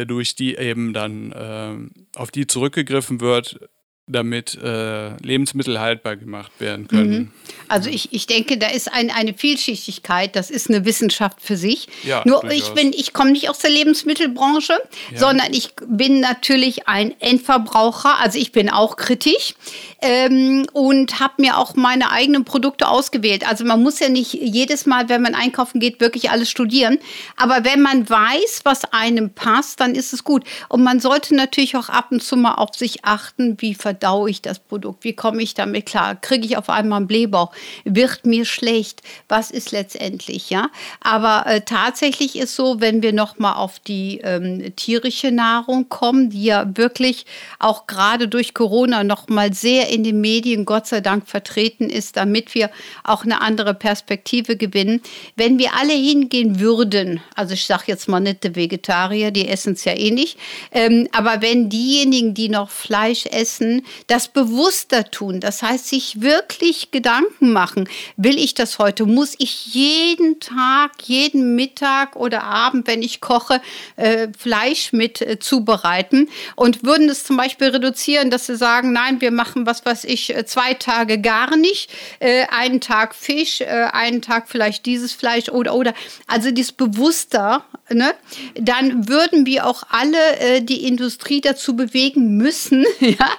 durch 0.07 0.35
die 0.35 0.57
eben 0.57 0.93
dann 0.93 1.33
äh, 1.33 2.19
auf 2.19 2.31
die 2.31 2.47
zurückgegriffen 2.47 3.21
wird, 3.21 3.69
damit 4.09 4.57
äh, 4.63 5.17
Lebensmittel 5.17 5.81
haltbar 5.81 6.17
gemacht 6.17 6.53
werden 6.61 6.87
können. 6.87 7.11
Mhm. 7.11 7.31
Also 7.67 7.91
ich, 7.91 8.13
ich 8.13 8.29
denke, 8.29 8.57
da 8.57 8.69
ist 8.69 8.93
ein, 8.93 9.11
eine 9.11 9.35
Vielschichtigkeit, 9.35 10.37
das 10.37 10.49
ist 10.49 10.71
eine 10.71 10.85
Wissenschaft 10.85 11.41
für 11.41 11.57
sich. 11.57 11.89
Ja, 12.05 12.23
Nur 12.25 12.45
ich 12.45 12.69
bin, 12.71 12.93
ich 12.93 13.13
komme 13.13 13.33
nicht 13.33 13.51
aus 13.51 13.59
der 13.59 13.71
Lebensmittelbranche, 13.71 14.75
ja. 15.13 15.19
sondern 15.19 15.53
ich 15.53 15.71
bin 15.89 16.21
natürlich 16.21 16.87
ein 16.87 17.21
Endverbraucher, 17.21 18.21
also 18.21 18.39
ich 18.39 18.53
bin 18.53 18.71
auch 18.71 18.97
kritisch 18.97 19.55
ähm, 20.01 20.67
und 20.73 21.19
habe 21.19 21.35
mir 21.39 21.59
auch 21.59 21.75
meine 21.75 22.13
eigenen 22.13 22.45
Produkte 22.45 22.87
ausgewählt. 22.87 23.49
Also 23.49 23.65
man 23.65 23.83
muss 23.83 23.99
ja 23.99 24.09
nicht 24.09 24.35
jedes 24.35 24.87
Mal, 24.87 25.09
wenn 25.09 25.23
man 25.23 25.35
einkaufen 25.35 25.81
geht, 25.81 26.01
wirklich 26.01 26.31
alles 26.31 26.49
studieren. 26.49 26.99
Aber 27.37 27.65
wenn 27.65 27.83
man 27.83 28.09
weiß, 28.09 28.61
was 28.63 28.85
einem 28.93 29.31
passt, 29.31 29.81
dann 29.81 29.97
ist 29.97 30.13
es 30.13 30.23
gut. 30.23 30.45
Und 30.69 30.85
man 30.85 31.01
sollte 31.01 31.35
natürlich 31.35 31.77
auch 31.77 31.89
ab 31.89 32.13
und 32.13 32.23
zu 32.23 32.37
mal 32.37 32.55
auf 32.55 32.77
sich 32.77 33.05
achten, 33.05 33.57
wie 33.61 33.75
verdaue 33.97 34.29
ich 34.29 34.43
das 34.43 34.59
Produkt, 34.59 35.05
wie 35.05 35.15
komme 35.15 35.43
ich 35.43 35.55
damit 35.55 35.87
klar, 35.87 36.17
kriege 36.17 36.45
ich 36.45 36.59
auf 36.59 36.69
einmal 36.69 36.99
einen 36.99 37.07
Blähbauch, 37.07 37.53
wird 37.85 38.27
mir 38.27 38.45
schlecht, 38.45 39.01
was 39.27 39.51
ist 39.51 39.73
letztendlich, 39.73 40.51
ja. 40.51 40.69
Aber 41.01 41.47
äh, 41.47 41.63
tatsächlich 41.63 42.37
ist 42.37 42.55
so, 42.55 42.81
wenn 42.81 43.03
wir 43.03 43.15
noch 43.15 43.39
mal 43.39 43.55
auf 43.55 43.79
die 43.79 44.21
ähm, 44.23 44.77
tierische 44.77 45.31
Nahrung 45.31 45.89
kommen, 45.89 46.29
die 46.29 46.45
ja 46.45 46.67
wirklich 46.77 47.25
auch 47.59 47.87
gerade 47.87 48.29
durch 48.29 48.53
Corona 48.53 49.03
noch 49.03 49.29
mal 49.29 49.55
sehr 49.55 49.89
in 49.89 50.05
den 50.05 50.21
Medien 50.21 50.67
Gott 50.67 50.87
sei 50.87 51.01
Dank 51.01 51.27
vertreten 51.27 51.89
ist, 51.89 52.19
damit 52.19 52.55
wir 52.55 52.71
auch 53.03 53.25
eine 53.25 53.41
andere 53.41 53.73
Perspektive 53.73 54.57
gewinnen. 54.59 55.01
Wenn 55.37 55.59
wir 55.59 55.71
alle 55.75 55.95
hingehen 55.95 56.61
würden, 56.61 57.21
also 57.35 57.55
ich 57.55 57.65
sage 57.65 57.85
jetzt 57.87 58.09
mal 58.09 58.21
die 58.21 58.57
Vegetarier, 58.57 59.31
die 59.31 59.49
essen 59.49 59.73
es 59.73 59.85
ja 59.85 59.95
eh 59.95 60.11
nicht, 60.11 60.37
ähm, 60.73 61.09
aber 61.13 61.41
wenn 61.41 61.71
diejenigen, 61.71 62.35
die 62.35 62.51
noch 62.51 62.69
Fleisch 62.69 63.25
essen, 63.25 63.86
das 64.07 64.29
bewusster 64.29 65.05
tun, 65.11 65.41
das 65.41 65.63
heißt 65.63 65.89
sich 65.89 66.21
wirklich 66.21 66.91
Gedanken 66.91 67.53
machen, 67.53 67.89
will 68.17 68.39
ich 68.39 68.55
das 68.55 68.79
heute, 68.79 69.07
muss 69.07 69.35
ich 69.39 69.75
jeden 69.75 70.41
Tag, 70.41 70.93
jeden 71.05 71.55
Mittag 71.55 72.17
oder 72.17 72.43
Abend, 72.43 72.87
wenn 72.87 73.03
ich 73.03 73.21
koche, 73.21 73.61
äh, 73.97 74.29
Fleisch 74.39 74.93
mit 74.93 75.21
äh, 75.21 75.39
zubereiten? 75.39 76.29
Und 76.55 76.85
würden 76.85 77.09
es 77.09 77.25
zum 77.25 77.37
Beispiel 77.37 77.69
reduzieren, 77.69 78.31
dass 78.31 78.47
sie 78.47 78.57
sagen, 78.57 78.93
nein, 78.93 79.21
wir 79.21 79.31
machen 79.31 79.67
was, 79.67 79.85
was 79.85 80.05
ich, 80.05 80.35
äh, 80.35 80.45
zwei 80.47 80.75
Tage 80.75 81.21
gar 81.21 81.57
nicht, 81.57 81.91
einen 82.21 82.81
Tag 82.81 83.15
Fisch, 83.15 83.63
einen 83.63 84.23
Tag 84.23 84.49
vielleicht 84.49 84.87
dieses 84.87 85.13
Fleisch 85.13 85.49
oder, 85.49 85.75
oder, 85.75 85.95
also 86.27 86.51
dieses 86.51 86.73
bewusster, 86.73 87.65
ne? 87.91 88.15
dann 88.55 89.09
würden 89.09 89.47
wir 89.47 89.67
auch 89.67 89.85
alle 89.89 90.63
die 90.63 90.87
Industrie 90.87 91.41
dazu 91.41 91.77
bewegen 91.77 92.37
müssen, 92.37 92.85
ja, 93.01 93.31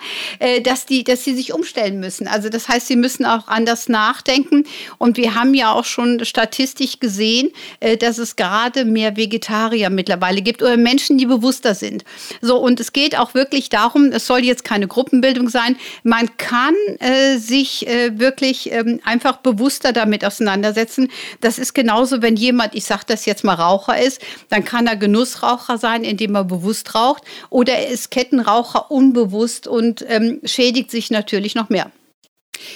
dass, 0.62 0.86
die, 0.86 1.04
dass 1.04 1.24
sie 1.24 1.36
sich 1.36 1.54
umstellen 1.54 2.00
müssen. 2.00 2.28
Also 2.28 2.50
das 2.50 2.68
heißt, 2.68 2.88
sie 2.88 2.96
müssen 2.96 3.26
auch 3.26 3.48
anders 3.48 3.90
nachdenken. 3.90 4.66
Und 4.98 5.18
wir 5.18 5.36
haben 5.36 5.54
ja 5.54 5.72
auch 5.72 5.86
schon 5.86 6.24
statistisch 6.26 7.00
gesehen, 7.00 7.52
äh, 7.80 7.98
dass 7.98 8.18
es 8.18 8.36
gerade 8.36 8.86
mehr 8.86 9.18
Vegetarier 9.18 9.90
mittlerweile 9.90 10.42
gibt 10.42 10.62
oder 10.62 10.78
Menschen, 10.78 11.18
die 11.18 11.26
bewusster 11.26 11.76
sind. 11.76 12.04
So, 12.42 12.58
und 12.58 12.80
es 12.80 12.94
geht 12.94 13.18
auch 13.18 13.34
wirklich 13.34 13.70
darum, 13.70 14.12
es 14.12 14.28
soll 14.28 14.44
jetzt 14.44 14.64
keine 14.64 14.88
Gruppenbildung 14.88 15.50
sein. 15.50 15.78
Man 16.04 16.30
kann 16.38 16.76
äh, 17.00 17.38
sich 17.38 17.88
äh, 17.88 18.20
wirklich 18.20 18.72
ähm, 18.72 19.00
einfach 19.04 19.38
bewusster 19.38 19.94
damit 19.94 20.26
auseinandersetzen. 20.26 21.10
Das 21.42 21.60
ist 21.60 21.74
genauso, 21.74 22.22
wenn 22.22 22.36
jemand, 22.36 22.76
ich 22.76 22.86
sage 22.86 23.04
das 23.08 23.26
jetzt 23.26 23.44
mal 23.44 23.54
Raucher 23.54 24.00
ist, 24.00 24.22
dann 24.50 24.64
kann 24.64 24.88
er 24.88 24.96
Genussraucher 24.96 25.78
sein, 25.78 26.04
indem 26.04 26.36
er 26.36 26.44
bewusst 26.44 26.96
raucht, 26.96 27.24
oder 27.50 27.74
er 27.74 27.90
ist 27.90 28.12
Kettenraucher 28.12 28.92
unbewusst 28.92 29.68
und 29.68 30.06
ähm, 30.08 30.27
schädigt 30.44 30.92
sich 30.92 31.12
natürlich 31.12 31.56
noch 31.56 31.70
mehr. 31.70 31.92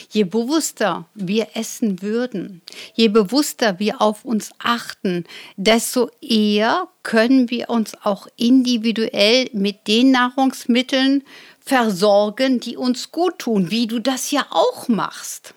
Je 0.10 0.24
bewusster 0.24 1.08
wir 1.16 1.48
essen 1.56 2.02
würden, 2.02 2.62
je 2.94 3.08
bewusster 3.08 3.80
wir 3.80 4.02
auf 4.02 4.26
uns 4.26 4.52
achten, 4.60 5.26
desto 5.58 6.10
eher 6.22 6.88
können 7.04 7.50
wir 7.50 7.70
uns 7.70 7.94
auch 8.04 8.28
individuell 8.38 9.50
mit 9.54 9.88
den 9.88 10.12
Nahrungsmitteln 10.12 11.24
versorgen, 11.60 12.60
die 12.60 12.78
uns 12.78 13.12
gut 13.12 13.40
tun, 13.40 13.72
wie 13.72 13.88
du 13.88 14.00
das 14.00 14.32
ja 14.32 14.46
auch 14.50 14.88
machst. 14.88 15.54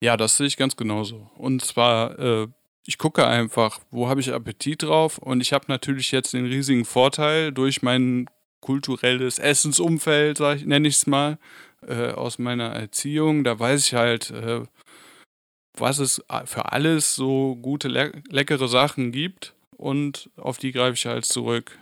Ja, 0.00 0.16
das 0.16 0.36
sehe 0.36 0.46
ich 0.46 0.56
ganz 0.56 0.76
genauso. 0.76 1.28
Und 1.36 1.64
zwar, 1.64 2.18
äh, 2.18 2.46
ich 2.86 2.98
gucke 2.98 3.26
einfach, 3.26 3.80
wo 3.90 4.08
habe 4.08 4.20
ich 4.20 4.32
Appetit 4.32 4.82
drauf 4.82 5.18
und 5.18 5.40
ich 5.40 5.52
habe 5.52 5.64
natürlich 5.68 6.12
jetzt 6.12 6.34
den 6.34 6.46
riesigen 6.46 6.84
Vorteil 6.84 7.52
durch 7.52 7.82
meinen 7.82 8.28
kulturelles 8.60 9.38
Essensumfeld, 9.38 10.38
sag 10.38 10.58
ich, 10.58 10.66
nenne 10.66 10.88
ich 10.88 10.96
es 10.96 11.06
mal, 11.06 11.38
äh, 11.86 12.10
aus 12.10 12.38
meiner 12.38 12.70
Erziehung. 12.70 13.44
Da 13.44 13.58
weiß 13.58 13.86
ich 13.86 13.94
halt, 13.94 14.30
äh, 14.30 14.62
was 15.76 15.98
es 15.98 16.22
für 16.44 16.72
alles 16.72 17.14
so 17.14 17.56
gute, 17.56 17.88
le 17.88 18.22
leckere 18.28 18.68
Sachen 18.68 19.12
gibt 19.12 19.54
und 19.76 20.30
auf 20.36 20.58
die 20.58 20.72
greife 20.72 20.94
ich 20.94 21.06
halt 21.06 21.24
zurück. 21.24 21.78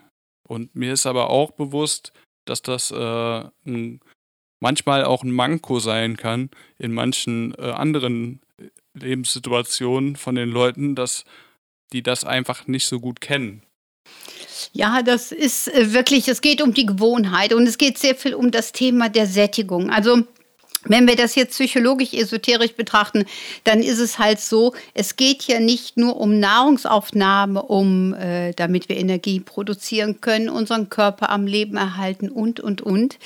Und 0.47 0.75
mir 0.75 0.93
ist 0.93 1.07
aber 1.07 1.31
auch 1.31 1.53
bewusst, 1.53 2.13
dass 2.45 2.63
das 2.63 2.91
äh, 2.91 3.45
ein, 3.67 4.01
manchmal 4.61 5.05
auch 5.05 5.23
ein 5.23 5.33
Manko 5.33 5.81
sein 5.81 6.17
kann 6.17 6.51
in 6.79 6.93
manchen 6.93 7.55
äh, 7.55 7.71
anderen 7.71 8.41
Lebenssituationen 8.95 10.17
von 10.17 10.35
den 10.35 10.51
Leuten, 10.51 10.95
dass 10.95 11.25
die 11.93 12.03
das 12.03 12.25
einfach 12.25 12.67
nicht 12.67 12.87
so 12.87 13.01
gut 13.01 13.21
kennen. 13.21 13.63
Ja, 14.73 15.03
das 15.03 15.33
ist 15.33 15.69
äh, 15.69 15.93
wirklich, 15.93 16.29
es 16.29 16.41
geht 16.41 16.63
um 16.63 16.75
die 16.75 16.87
Gewohnheit 16.87 17.53
und 17.53 17.67
es 17.67 17.79
geht 17.79 17.99
sehr 17.99 18.15
viel 18.15 18.35
um 18.35 18.51
das 18.51 18.73
Thema 18.73 19.09
der 19.09 19.27
Sättigung. 19.27 19.91
Also 19.91 20.23
Wenn 20.89 21.09
wir 21.09 21.17
das 21.17 21.35
jetzt 21.35 21.53
psychologisch 21.53 22.13
esoterisch 22.13 22.75
betrachten, 22.75 23.25
dann 23.65 23.83
ist 23.83 23.99
es 23.99 24.19
halt 24.19 24.41
so, 24.41 24.75
es 24.95 25.17
geht 25.17 25.45
ja 25.45 25.61
nicht 25.61 25.97
nur 25.97 26.19
um 26.19 26.39
Nahrungsaufnahme, 26.39 27.63
um 27.63 28.15
äh, 28.15 28.53
damit 28.53 28.89
wir 28.89 28.97
Energie 28.97 29.41
produzieren 29.41 30.21
können, 30.21 30.49
unseren 30.49 30.89
Körper 30.89 31.31
am 31.31 31.47
Leben 31.47 31.77
erhalten 31.77 32.31
und 32.31 32.61
und 32.61 32.83
und, 32.83 33.19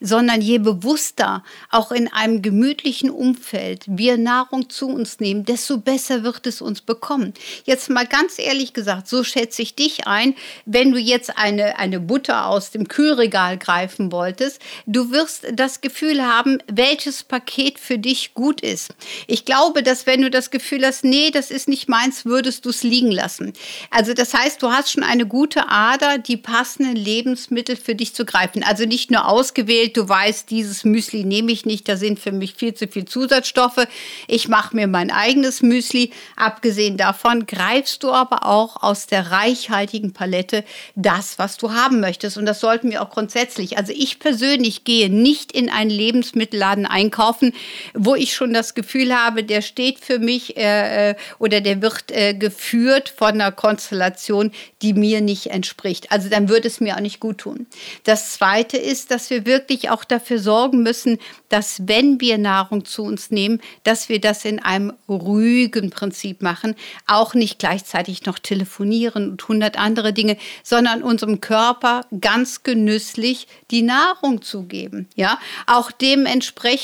sondern 0.00 0.40
je 0.40 0.58
bewusster 0.58 1.42
auch 1.70 1.92
in 1.92 2.08
einem 2.12 2.42
gemütlichen 2.42 3.10
Umfeld 3.10 3.84
wir 3.86 4.16
Nahrung 4.16 4.70
zu 4.70 4.88
uns 4.88 5.20
nehmen, 5.20 5.44
desto 5.44 5.78
besser 5.78 6.22
wird 6.22 6.46
es 6.46 6.60
uns 6.60 6.80
bekommen. 6.80 7.34
Jetzt 7.64 7.90
mal 7.90 8.06
ganz 8.06 8.38
ehrlich 8.38 8.72
gesagt, 8.72 9.08
so 9.08 9.24
schätze 9.24 9.62
ich 9.62 9.74
dich 9.74 10.06
ein, 10.06 10.34
wenn 10.64 10.92
du 10.92 10.98
jetzt 10.98 11.36
eine 11.36 11.78
eine 11.78 12.00
Butter 12.00 12.46
aus 12.46 12.70
dem 12.70 12.88
Kühlregal 12.88 13.58
greifen 13.58 14.12
wolltest, 14.12 14.60
du 14.86 15.10
wirst 15.10 15.46
das 15.52 15.80
Gefühl 15.80 16.22
haben, 16.24 16.58
welche 16.66 17.07
welches 17.08 17.24
Paket 17.24 17.78
für 17.78 17.96
dich 17.96 18.34
gut 18.34 18.60
ist. 18.60 18.94
Ich 19.26 19.46
glaube, 19.46 19.82
dass 19.82 20.04
wenn 20.04 20.20
du 20.20 20.28
das 20.28 20.50
Gefühl 20.50 20.84
hast, 20.84 21.04
nee, 21.04 21.30
das 21.30 21.50
ist 21.50 21.66
nicht 21.66 21.88
meins, 21.88 22.26
würdest 22.26 22.66
du 22.66 22.70
es 22.70 22.82
liegen 22.82 23.10
lassen. 23.10 23.54
Also 23.90 24.12
das 24.12 24.34
heißt, 24.34 24.62
du 24.62 24.70
hast 24.70 24.92
schon 24.92 25.02
eine 25.02 25.24
gute 25.24 25.70
Ader, 25.70 26.18
die 26.18 26.36
passenden 26.36 26.96
Lebensmittel 26.96 27.76
für 27.76 27.94
dich 27.94 28.14
zu 28.14 28.26
greifen. 28.26 28.62
Also 28.62 28.84
nicht 28.84 29.10
nur 29.10 29.26
ausgewählt, 29.26 29.96
du 29.96 30.06
weißt, 30.06 30.50
dieses 30.50 30.84
Müsli 30.84 31.24
nehme 31.24 31.50
ich 31.50 31.64
nicht, 31.64 31.88
da 31.88 31.96
sind 31.96 32.18
für 32.18 32.32
mich 32.32 32.54
viel 32.54 32.74
zu 32.74 32.88
viel 32.88 33.06
Zusatzstoffe. 33.06 33.86
Ich 34.26 34.48
mache 34.48 34.76
mir 34.76 34.86
mein 34.86 35.10
eigenes 35.10 35.62
Müsli. 35.62 36.10
Abgesehen 36.36 36.98
davon 36.98 37.46
greifst 37.46 38.02
du 38.02 38.12
aber 38.12 38.44
auch 38.44 38.82
aus 38.82 39.06
der 39.06 39.30
reichhaltigen 39.30 40.12
Palette 40.12 40.62
das, 40.94 41.38
was 41.38 41.56
du 41.56 41.72
haben 41.72 42.00
möchtest. 42.00 42.36
Und 42.36 42.44
das 42.44 42.60
sollten 42.60 42.90
wir 42.90 43.00
auch 43.00 43.10
grundsätzlich. 43.10 43.78
Also 43.78 43.94
ich 43.96 44.18
persönlich 44.18 44.84
gehe 44.84 45.08
nicht 45.08 45.52
in 45.52 45.70
einen 45.70 45.90
Lebensmittelladen 45.90 46.86
einkaufen, 46.90 47.52
wo 47.94 48.14
ich 48.14 48.34
schon 48.34 48.52
das 48.52 48.74
Gefühl 48.74 49.14
habe, 49.14 49.44
der 49.44 49.62
steht 49.62 50.00
für 50.00 50.18
mich 50.18 50.56
äh, 50.56 51.10
äh, 51.10 51.14
oder 51.38 51.60
der 51.60 51.82
wird 51.82 52.10
äh, 52.10 52.34
geführt 52.34 53.12
von 53.16 53.32
einer 53.32 53.52
Konstellation, 53.52 54.52
die 54.82 54.94
mir 54.94 55.20
nicht 55.20 55.46
entspricht. 55.46 56.10
Also 56.12 56.28
dann 56.28 56.48
würde 56.48 56.68
es 56.68 56.80
mir 56.80 56.96
auch 56.96 57.00
nicht 57.00 57.20
gut 57.20 57.38
tun. 57.38 57.66
Das 58.04 58.32
Zweite 58.32 58.76
ist, 58.76 59.10
dass 59.10 59.30
wir 59.30 59.46
wirklich 59.46 59.90
auch 59.90 60.04
dafür 60.04 60.38
sorgen 60.38 60.82
müssen, 60.82 61.18
dass 61.48 61.86
wenn 61.86 62.20
wir 62.20 62.38
Nahrung 62.38 62.84
zu 62.84 63.02
uns 63.02 63.30
nehmen, 63.30 63.60
dass 63.84 64.08
wir 64.08 64.20
das 64.20 64.44
in 64.44 64.58
einem 64.60 64.92
ruhigen 65.08 65.90
Prinzip 65.90 66.42
machen, 66.42 66.74
auch 67.06 67.34
nicht 67.34 67.58
gleichzeitig 67.58 68.26
noch 68.26 68.38
telefonieren 68.38 69.30
und 69.30 69.48
hundert 69.48 69.78
andere 69.78 70.12
Dinge, 70.12 70.36
sondern 70.62 71.02
unserem 71.02 71.40
Körper 71.40 72.06
ganz 72.20 72.62
genüsslich 72.62 73.46
die 73.70 73.82
Nahrung 73.82 74.42
zu 74.42 74.64
geben. 74.64 75.08
Ja, 75.14 75.38
auch 75.66 75.90
dementsprechend, 75.90 76.77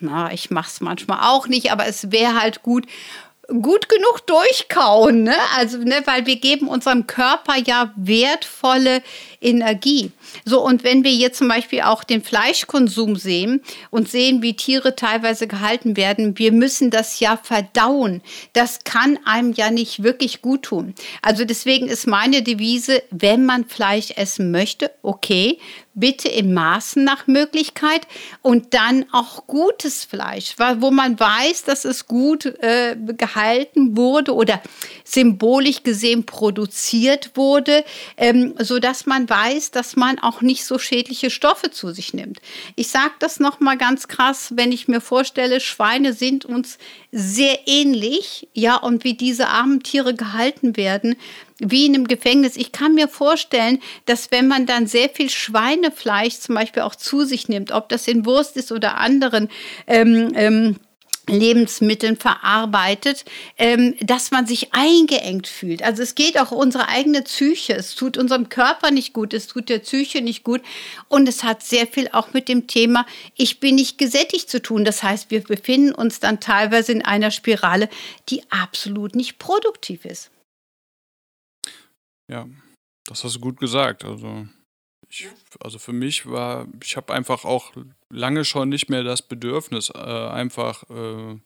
na, 0.00 0.32
ich 0.32 0.50
mache 0.50 0.68
es 0.68 0.80
manchmal 0.80 1.20
auch 1.30 1.46
nicht, 1.48 1.72
aber 1.72 1.86
es 1.86 2.10
wäre 2.10 2.40
halt 2.40 2.62
gut, 2.62 2.86
gut 3.48 3.88
genug 3.88 4.26
durchkauen, 4.26 5.24
ne? 5.24 5.36
Also, 5.56 5.78
ne, 5.78 6.02
weil 6.04 6.26
wir 6.26 6.36
geben 6.36 6.68
unserem 6.68 7.06
Körper 7.06 7.56
ja 7.56 7.92
wertvolle 7.96 9.02
Energie. 9.40 10.12
So, 10.44 10.64
und 10.64 10.84
wenn 10.84 11.02
wir 11.04 11.12
jetzt 11.12 11.38
zum 11.38 11.48
Beispiel 11.48 11.82
auch 11.82 12.04
den 12.04 12.22
Fleischkonsum 12.22 13.16
sehen 13.16 13.62
und 13.90 14.08
sehen, 14.08 14.42
wie 14.42 14.54
Tiere 14.54 14.96
teilweise 14.96 15.46
gehalten 15.46 15.96
werden, 15.96 16.38
wir 16.38 16.52
müssen 16.52 16.90
das 16.90 17.20
ja 17.20 17.38
verdauen. 17.42 18.22
Das 18.52 18.84
kann 18.84 19.18
einem 19.24 19.52
ja 19.52 19.70
nicht 19.70 20.02
wirklich 20.02 20.42
gut 20.42 20.62
tun. 20.64 20.94
Also 21.22 21.44
deswegen 21.44 21.88
ist 21.88 22.06
meine 22.06 22.42
Devise, 22.42 23.02
wenn 23.10 23.46
man 23.46 23.64
Fleisch 23.64 24.10
essen 24.16 24.50
möchte, 24.50 24.90
okay, 25.02 25.58
bitte 25.94 26.28
in 26.28 26.54
Maßen 26.54 27.02
nach 27.02 27.26
Möglichkeit 27.26 28.06
und 28.42 28.74
dann 28.74 29.06
auch 29.12 29.46
gutes 29.46 30.04
Fleisch, 30.04 30.54
wo 30.78 30.90
man 30.90 31.18
weiß, 31.18 31.64
dass 31.64 31.84
es 31.84 32.06
gut 32.06 32.46
äh, 32.46 32.96
gehalten 33.16 33.96
wurde 33.96 34.34
oder 34.34 34.62
symbolisch 35.04 35.82
gesehen 35.82 36.24
produziert 36.24 37.32
wurde, 37.34 37.84
ähm, 38.16 38.54
so 38.58 38.78
dass 38.78 39.06
man 39.06 39.28
weiß, 39.30 39.70
dass 39.70 39.96
man 39.96 40.18
auch 40.18 40.42
nicht 40.42 40.64
so 40.64 40.78
schädliche 40.78 41.30
Stoffe 41.30 41.70
zu 41.70 41.92
sich 41.92 42.12
nimmt. 42.12 42.40
Ich 42.74 42.88
sage 42.88 43.12
das 43.20 43.40
noch 43.40 43.60
mal 43.60 43.78
ganz 43.78 44.08
krass, 44.08 44.52
wenn 44.56 44.72
ich 44.72 44.88
mir 44.88 45.00
vorstelle, 45.00 45.60
Schweine 45.60 46.12
sind 46.12 46.44
uns 46.44 46.78
sehr 47.12 47.60
ähnlich, 47.66 48.48
ja, 48.52 48.76
und 48.76 49.04
wie 49.04 49.14
diese 49.14 49.48
armen 49.48 49.82
Tiere 49.82 50.14
gehalten 50.14 50.76
werden, 50.76 51.16
wie 51.58 51.86
in 51.86 51.94
einem 51.94 52.08
Gefängnis. 52.08 52.56
Ich 52.56 52.72
kann 52.72 52.94
mir 52.94 53.08
vorstellen, 53.08 53.80
dass 54.06 54.30
wenn 54.30 54.48
man 54.48 54.66
dann 54.66 54.86
sehr 54.86 55.08
viel 55.08 55.30
Schweinefleisch 55.30 56.38
zum 56.40 56.54
Beispiel 56.54 56.82
auch 56.82 56.94
zu 56.94 57.24
sich 57.24 57.48
nimmt, 57.48 57.72
ob 57.72 57.88
das 57.88 58.08
in 58.08 58.26
Wurst 58.26 58.56
ist 58.56 58.72
oder 58.72 58.98
anderen 58.98 59.48
ähm, 59.86 60.32
ähm, 60.34 60.76
Lebensmitteln 61.28 62.16
verarbeitet, 62.16 63.24
ähm, 63.56 63.94
dass 64.00 64.30
man 64.30 64.46
sich 64.46 64.72
eingeengt 64.72 65.46
fühlt. 65.46 65.82
Also 65.82 66.02
es 66.02 66.14
geht 66.14 66.38
auch 66.38 66.50
unsere 66.50 66.88
eigene 66.88 67.22
Psyche. 67.22 67.74
Es 67.74 67.94
tut 67.94 68.16
unserem 68.16 68.48
Körper 68.48 68.90
nicht 68.90 69.12
gut, 69.12 69.34
es 69.34 69.46
tut 69.46 69.68
der 69.68 69.80
Psyche 69.80 70.22
nicht 70.22 70.44
gut. 70.44 70.62
Und 71.08 71.28
es 71.28 71.44
hat 71.44 71.62
sehr 71.62 71.86
viel 71.86 72.08
auch 72.12 72.32
mit 72.32 72.48
dem 72.48 72.66
Thema, 72.66 73.06
ich 73.36 73.60
bin 73.60 73.76
nicht 73.76 73.98
gesättigt 73.98 74.50
zu 74.50 74.60
tun. 74.62 74.84
Das 74.84 75.02
heißt, 75.02 75.30
wir 75.30 75.42
befinden 75.42 75.94
uns 75.94 76.20
dann 76.20 76.40
teilweise 76.40 76.92
in 76.92 77.02
einer 77.02 77.30
Spirale, 77.30 77.88
die 78.28 78.42
absolut 78.50 79.14
nicht 79.14 79.38
produktiv 79.38 80.04
ist. 80.04 80.30
Ja, 82.28 82.46
das 83.04 83.24
hast 83.24 83.36
du 83.36 83.40
gut 83.40 83.58
gesagt. 83.58 84.04
Also 84.04 84.46
ich, 85.10 85.28
also 85.60 85.78
für 85.78 85.92
mich 85.92 86.26
war, 86.30 86.66
ich 86.82 86.96
habe 86.96 87.12
einfach 87.12 87.44
auch 87.44 87.72
lange 88.08 88.44
schon 88.44 88.68
nicht 88.68 88.88
mehr 88.88 89.02
das 89.02 89.22
Bedürfnis, 89.22 89.90
äh, 89.90 89.98
einfach, 89.98 90.84
äh, 90.88 91.36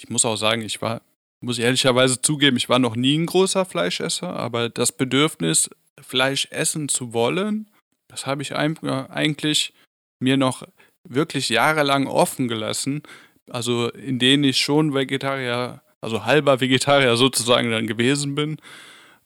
ich 0.00 0.08
muss 0.08 0.24
auch 0.24 0.36
sagen, 0.36 0.62
ich 0.62 0.80
war, 0.80 1.02
muss 1.40 1.58
ich 1.58 1.64
ehrlicherweise 1.64 2.20
zugeben, 2.20 2.56
ich 2.56 2.68
war 2.68 2.78
noch 2.78 2.96
nie 2.96 3.16
ein 3.16 3.26
großer 3.26 3.64
Fleischesser, 3.64 4.34
aber 4.34 4.68
das 4.68 4.92
Bedürfnis, 4.92 5.70
Fleisch 6.00 6.48
essen 6.50 6.88
zu 6.88 7.12
wollen, 7.12 7.70
das 8.08 8.26
habe 8.26 8.42
ich 8.42 8.54
eigentlich 8.54 9.72
mir 10.18 10.36
noch 10.36 10.66
wirklich 11.04 11.48
jahrelang 11.48 12.06
offen 12.06 12.48
gelassen. 12.48 13.02
Also 13.50 13.90
in 13.90 14.18
denen 14.18 14.44
ich 14.44 14.58
schon 14.58 14.94
Vegetarier, 14.94 15.82
also 16.00 16.24
halber 16.24 16.60
Vegetarier 16.60 17.16
sozusagen 17.16 17.70
dann 17.70 17.86
gewesen 17.86 18.34
bin. 18.34 18.56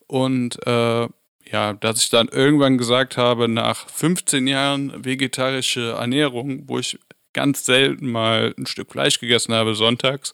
Und 0.06 0.58
äh, 0.66 1.08
ja, 1.50 1.72
dass 1.72 2.02
ich 2.02 2.10
dann 2.10 2.28
irgendwann 2.28 2.78
gesagt 2.78 3.16
habe, 3.16 3.48
nach 3.48 3.88
15 3.88 4.46
Jahren 4.46 5.04
vegetarische 5.04 5.92
Ernährung, 5.92 6.68
wo 6.68 6.78
ich 6.78 6.98
ganz 7.32 7.64
selten 7.64 8.10
mal 8.10 8.54
ein 8.58 8.66
Stück 8.66 8.92
Fleisch 8.92 9.20
gegessen 9.20 9.54
habe 9.54 9.74
sonntags, 9.74 10.32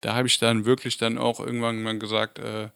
da 0.00 0.14
habe 0.14 0.28
ich 0.28 0.38
dann 0.38 0.66
wirklich 0.66 0.98
dann 0.98 1.18
auch 1.18 1.40
irgendwann 1.40 1.82
mal 1.82 1.98
gesagt, 1.98 2.38
äh, 2.38 2.68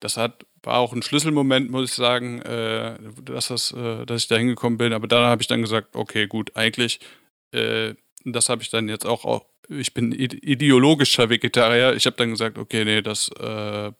das 0.00 0.16
hat 0.16 0.44
war 0.66 0.78
auch 0.78 0.92
ein 0.92 1.02
Schlüsselmoment, 1.02 1.70
muss 1.70 1.90
ich 1.90 1.94
sagen, 1.94 2.40
äh, 2.42 2.96
dass, 3.22 3.48
das, 3.48 3.72
äh, 3.72 4.06
dass 4.06 4.22
ich 4.22 4.28
da 4.28 4.36
hingekommen 4.36 4.78
bin. 4.78 4.92
Aber 4.92 5.06
dann 5.06 5.24
habe 5.24 5.42
ich 5.42 5.48
dann 5.48 5.62
gesagt, 5.62 5.94
okay, 5.94 6.26
gut, 6.26 6.56
eigentlich, 6.56 7.00
äh, 7.52 7.94
das 8.24 8.48
habe 8.48 8.62
ich 8.62 8.70
dann 8.70 8.88
jetzt 8.88 9.06
auch, 9.06 9.24
auch 9.24 9.46
ich 9.68 9.94
bin 9.94 10.12
ideologischer 10.12 11.30
Vegetarier. 11.30 11.94
Ich 11.94 12.06
habe 12.06 12.16
dann 12.16 12.30
gesagt, 12.30 12.58
okay, 12.58 12.84
nee, 12.84 13.02
das 13.02 13.28
äh, 13.40 13.92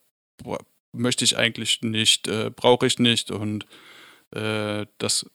möchte 0.95 1.23
ich 1.23 1.37
eigentlich 1.37 1.81
nicht, 1.81 2.27
äh, 2.27 2.49
brauche 2.49 2.87
ich 2.87 2.99
nicht 2.99 3.31
und 3.31 3.65
äh, 4.31 4.85
das 4.97 5.25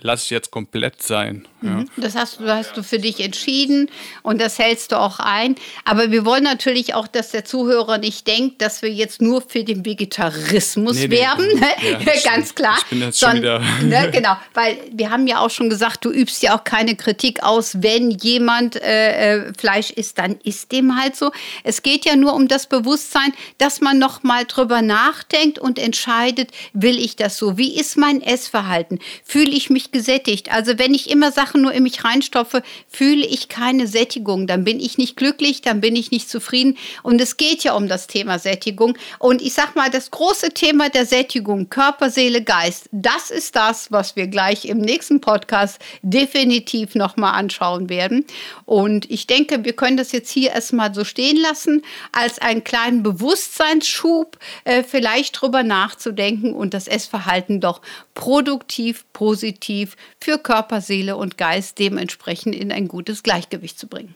lasse 0.00 0.24
ich 0.24 0.30
jetzt 0.30 0.50
komplett 0.50 1.02
sein. 1.02 1.46
Ja. 1.62 1.70
Mhm. 1.70 1.90
Das 1.96 2.14
hast 2.14 2.40
du, 2.40 2.48
hast 2.48 2.76
du 2.76 2.82
für 2.82 2.98
dich 2.98 3.20
entschieden 3.20 3.90
und 4.22 4.40
das 4.40 4.58
hältst 4.58 4.92
du 4.92 4.96
auch 4.96 5.18
ein. 5.18 5.56
Aber 5.84 6.10
wir 6.10 6.24
wollen 6.24 6.44
natürlich 6.44 6.94
auch, 6.94 7.06
dass 7.06 7.30
der 7.30 7.44
Zuhörer 7.44 7.98
nicht 7.98 8.26
denkt, 8.26 8.62
dass 8.62 8.82
wir 8.82 8.90
jetzt 8.90 9.20
nur 9.20 9.42
für 9.42 9.64
den 9.64 9.84
Vegetarismus 9.84 10.96
nee, 10.96 11.10
werben. 11.10 11.46
Nee, 11.54 11.92
ja, 11.92 12.20
Ganz 12.24 12.54
klar. 12.54 12.76
Ich 12.78 12.86
bin 12.86 13.00
jetzt 13.00 13.20
schon 13.20 13.34
wieder. 13.34 13.60
Ne, 13.82 14.10
genau, 14.12 14.36
weil 14.54 14.78
wir 14.92 15.10
haben 15.10 15.26
ja 15.26 15.40
auch 15.40 15.50
schon 15.50 15.70
gesagt, 15.70 16.04
du 16.04 16.10
übst 16.10 16.42
ja 16.42 16.56
auch 16.56 16.64
keine 16.64 16.96
Kritik 16.96 17.42
aus, 17.42 17.82
wenn 17.82 18.10
jemand 18.10 18.76
äh, 18.76 19.48
äh, 19.48 19.52
Fleisch 19.56 19.90
isst, 19.90 20.18
dann 20.18 20.38
isst 20.44 20.72
dem 20.72 21.00
halt 21.00 21.16
so. 21.16 21.32
Es 21.64 21.82
geht 21.82 22.04
ja 22.04 22.16
nur 22.16 22.34
um 22.34 22.48
das 22.48 22.66
Bewusstsein, 22.66 23.32
dass 23.58 23.80
man 23.80 23.98
noch 23.98 24.22
mal 24.22 24.44
drüber 24.44 24.82
nachdenkt 24.82 25.58
und 25.58 25.78
entscheidet, 25.78 26.50
will 26.72 26.98
ich 26.98 27.16
das 27.16 27.36
so? 27.36 27.58
Wie 27.58 27.78
ist 27.78 27.96
mein 27.96 28.20
Essverhalten? 28.22 28.98
Fühle 29.24 29.50
ich 29.50 29.67
mich 29.70 29.92
gesättigt. 29.92 30.52
Also 30.52 30.78
wenn 30.78 30.94
ich 30.94 31.10
immer 31.10 31.32
Sachen 31.32 31.62
nur 31.62 31.72
in 31.72 31.82
mich 31.82 32.04
reinstopfe, 32.04 32.62
fühle 32.88 33.26
ich 33.26 33.48
keine 33.48 33.86
Sättigung. 33.86 34.46
Dann 34.46 34.64
bin 34.64 34.80
ich 34.80 34.98
nicht 34.98 35.16
glücklich, 35.16 35.62
dann 35.62 35.80
bin 35.80 35.96
ich 35.96 36.10
nicht 36.10 36.28
zufrieden. 36.28 36.76
Und 37.02 37.20
es 37.20 37.36
geht 37.36 37.64
ja 37.64 37.74
um 37.74 37.88
das 37.88 38.06
Thema 38.06 38.38
Sättigung. 38.38 38.96
Und 39.18 39.42
ich 39.42 39.54
sag 39.54 39.76
mal, 39.76 39.90
das 39.90 40.10
große 40.10 40.50
Thema 40.50 40.88
der 40.88 41.06
Sättigung, 41.06 41.70
Körper, 41.70 42.10
Seele, 42.10 42.42
Geist, 42.42 42.88
das 42.92 43.30
ist 43.30 43.56
das, 43.56 43.92
was 43.92 44.16
wir 44.16 44.26
gleich 44.26 44.64
im 44.64 44.78
nächsten 44.78 45.20
Podcast 45.20 45.78
definitiv 46.02 46.94
nochmal 46.94 47.34
anschauen 47.34 47.88
werden. 47.88 48.24
Und 48.64 49.10
ich 49.10 49.26
denke, 49.26 49.64
wir 49.64 49.74
können 49.74 49.96
das 49.96 50.12
jetzt 50.12 50.30
hier 50.30 50.50
erstmal 50.50 50.94
so 50.94 51.04
stehen 51.04 51.36
lassen, 51.36 51.82
als 52.12 52.38
einen 52.38 52.64
kleinen 52.64 53.02
Bewusstseinsschub, 53.02 54.38
äh, 54.64 54.82
vielleicht 54.82 55.40
drüber 55.40 55.62
nachzudenken 55.62 56.54
und 56.54 56.74
das 56.74 56.88
Essverhalten 56.88 57.60
doch 57.60 57.82
produktiv, 58.14 59.04
positiv 59.12 59.57
positiv 59.58 59.96
für 60.20 60.38
Körper, 60.38 60.80
Seele 60.80 61.16
und 61.16 61.38
Geist 61.38 61.78
dementsprechend 61.78 62.54
in 62.54 62.72
ein 62.72 62.88
gutes 62.88 63.22
Gleichgewicht 63.22 63.78
zu 63.78 63.88
bringen. 63.88 64.14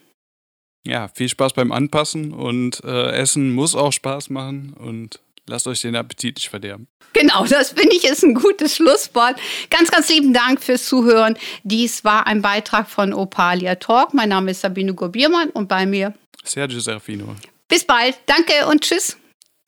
Ja, 0.85 1.09
viel 1.09 1.29
Spaß 1.29 1.53
beim 1.53 1.71
Anpassen 1.71 2.33
und 2.33 2.83
äh, 2.85 3.13
Essen 3.13 3.53
muss 3.53 3.77
auch 3.77 3.93
Spaß 3.93 4.31
machen 4.31 4.73
und 4.73 5.21
lasst 5.47 5.69
euch 5.69 5.81
den 5.81 5.95
Appetit 5.95 6.37
nicht 6.37 6.49
verderben. 6.49 6.89
Genau, 7.13 7.45
das 7.45 7.71
finde 7.71 7.95
ich 7.95 8.05
ist 8.05 8.25
ein 8.25 8.35
gutes 8.35 8.77
Schlusswort. 8.77 9.37
Ganz, 9.71 9.91
ganz 9.91 10.09
lieben 10.09 10.33
Dank 10.33 10.63
fürs 10.63 10.87
Zuhören. 10.87 11.37
Dies 11.63 12.05
war 12.05 12.27
ein 12.27 12.43
Beitrag 12.43 12.89
von 12.89 13.13
Opalia 13.13 13.77
Talk. 13.77 14.13
Mein 14.13 14.31
Name 14.31 14.51
ist 14.51 14.63
Sabine 14.63 14.95
Gobiermann 14.95 15.51
und 15.51 15.69
bei 15.69 15.87
mir 15.87 16.15
Sergio 16.43 16.81
Serafino. 16.81 17.37
Bis 17.69 17.85
bald. 17.85 18.19
Danke 18.27 18.67
und 18.69 18.81
tschüss. 18.81 19.17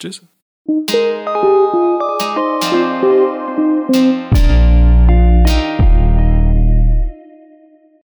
Tschüss. 0.01 0.23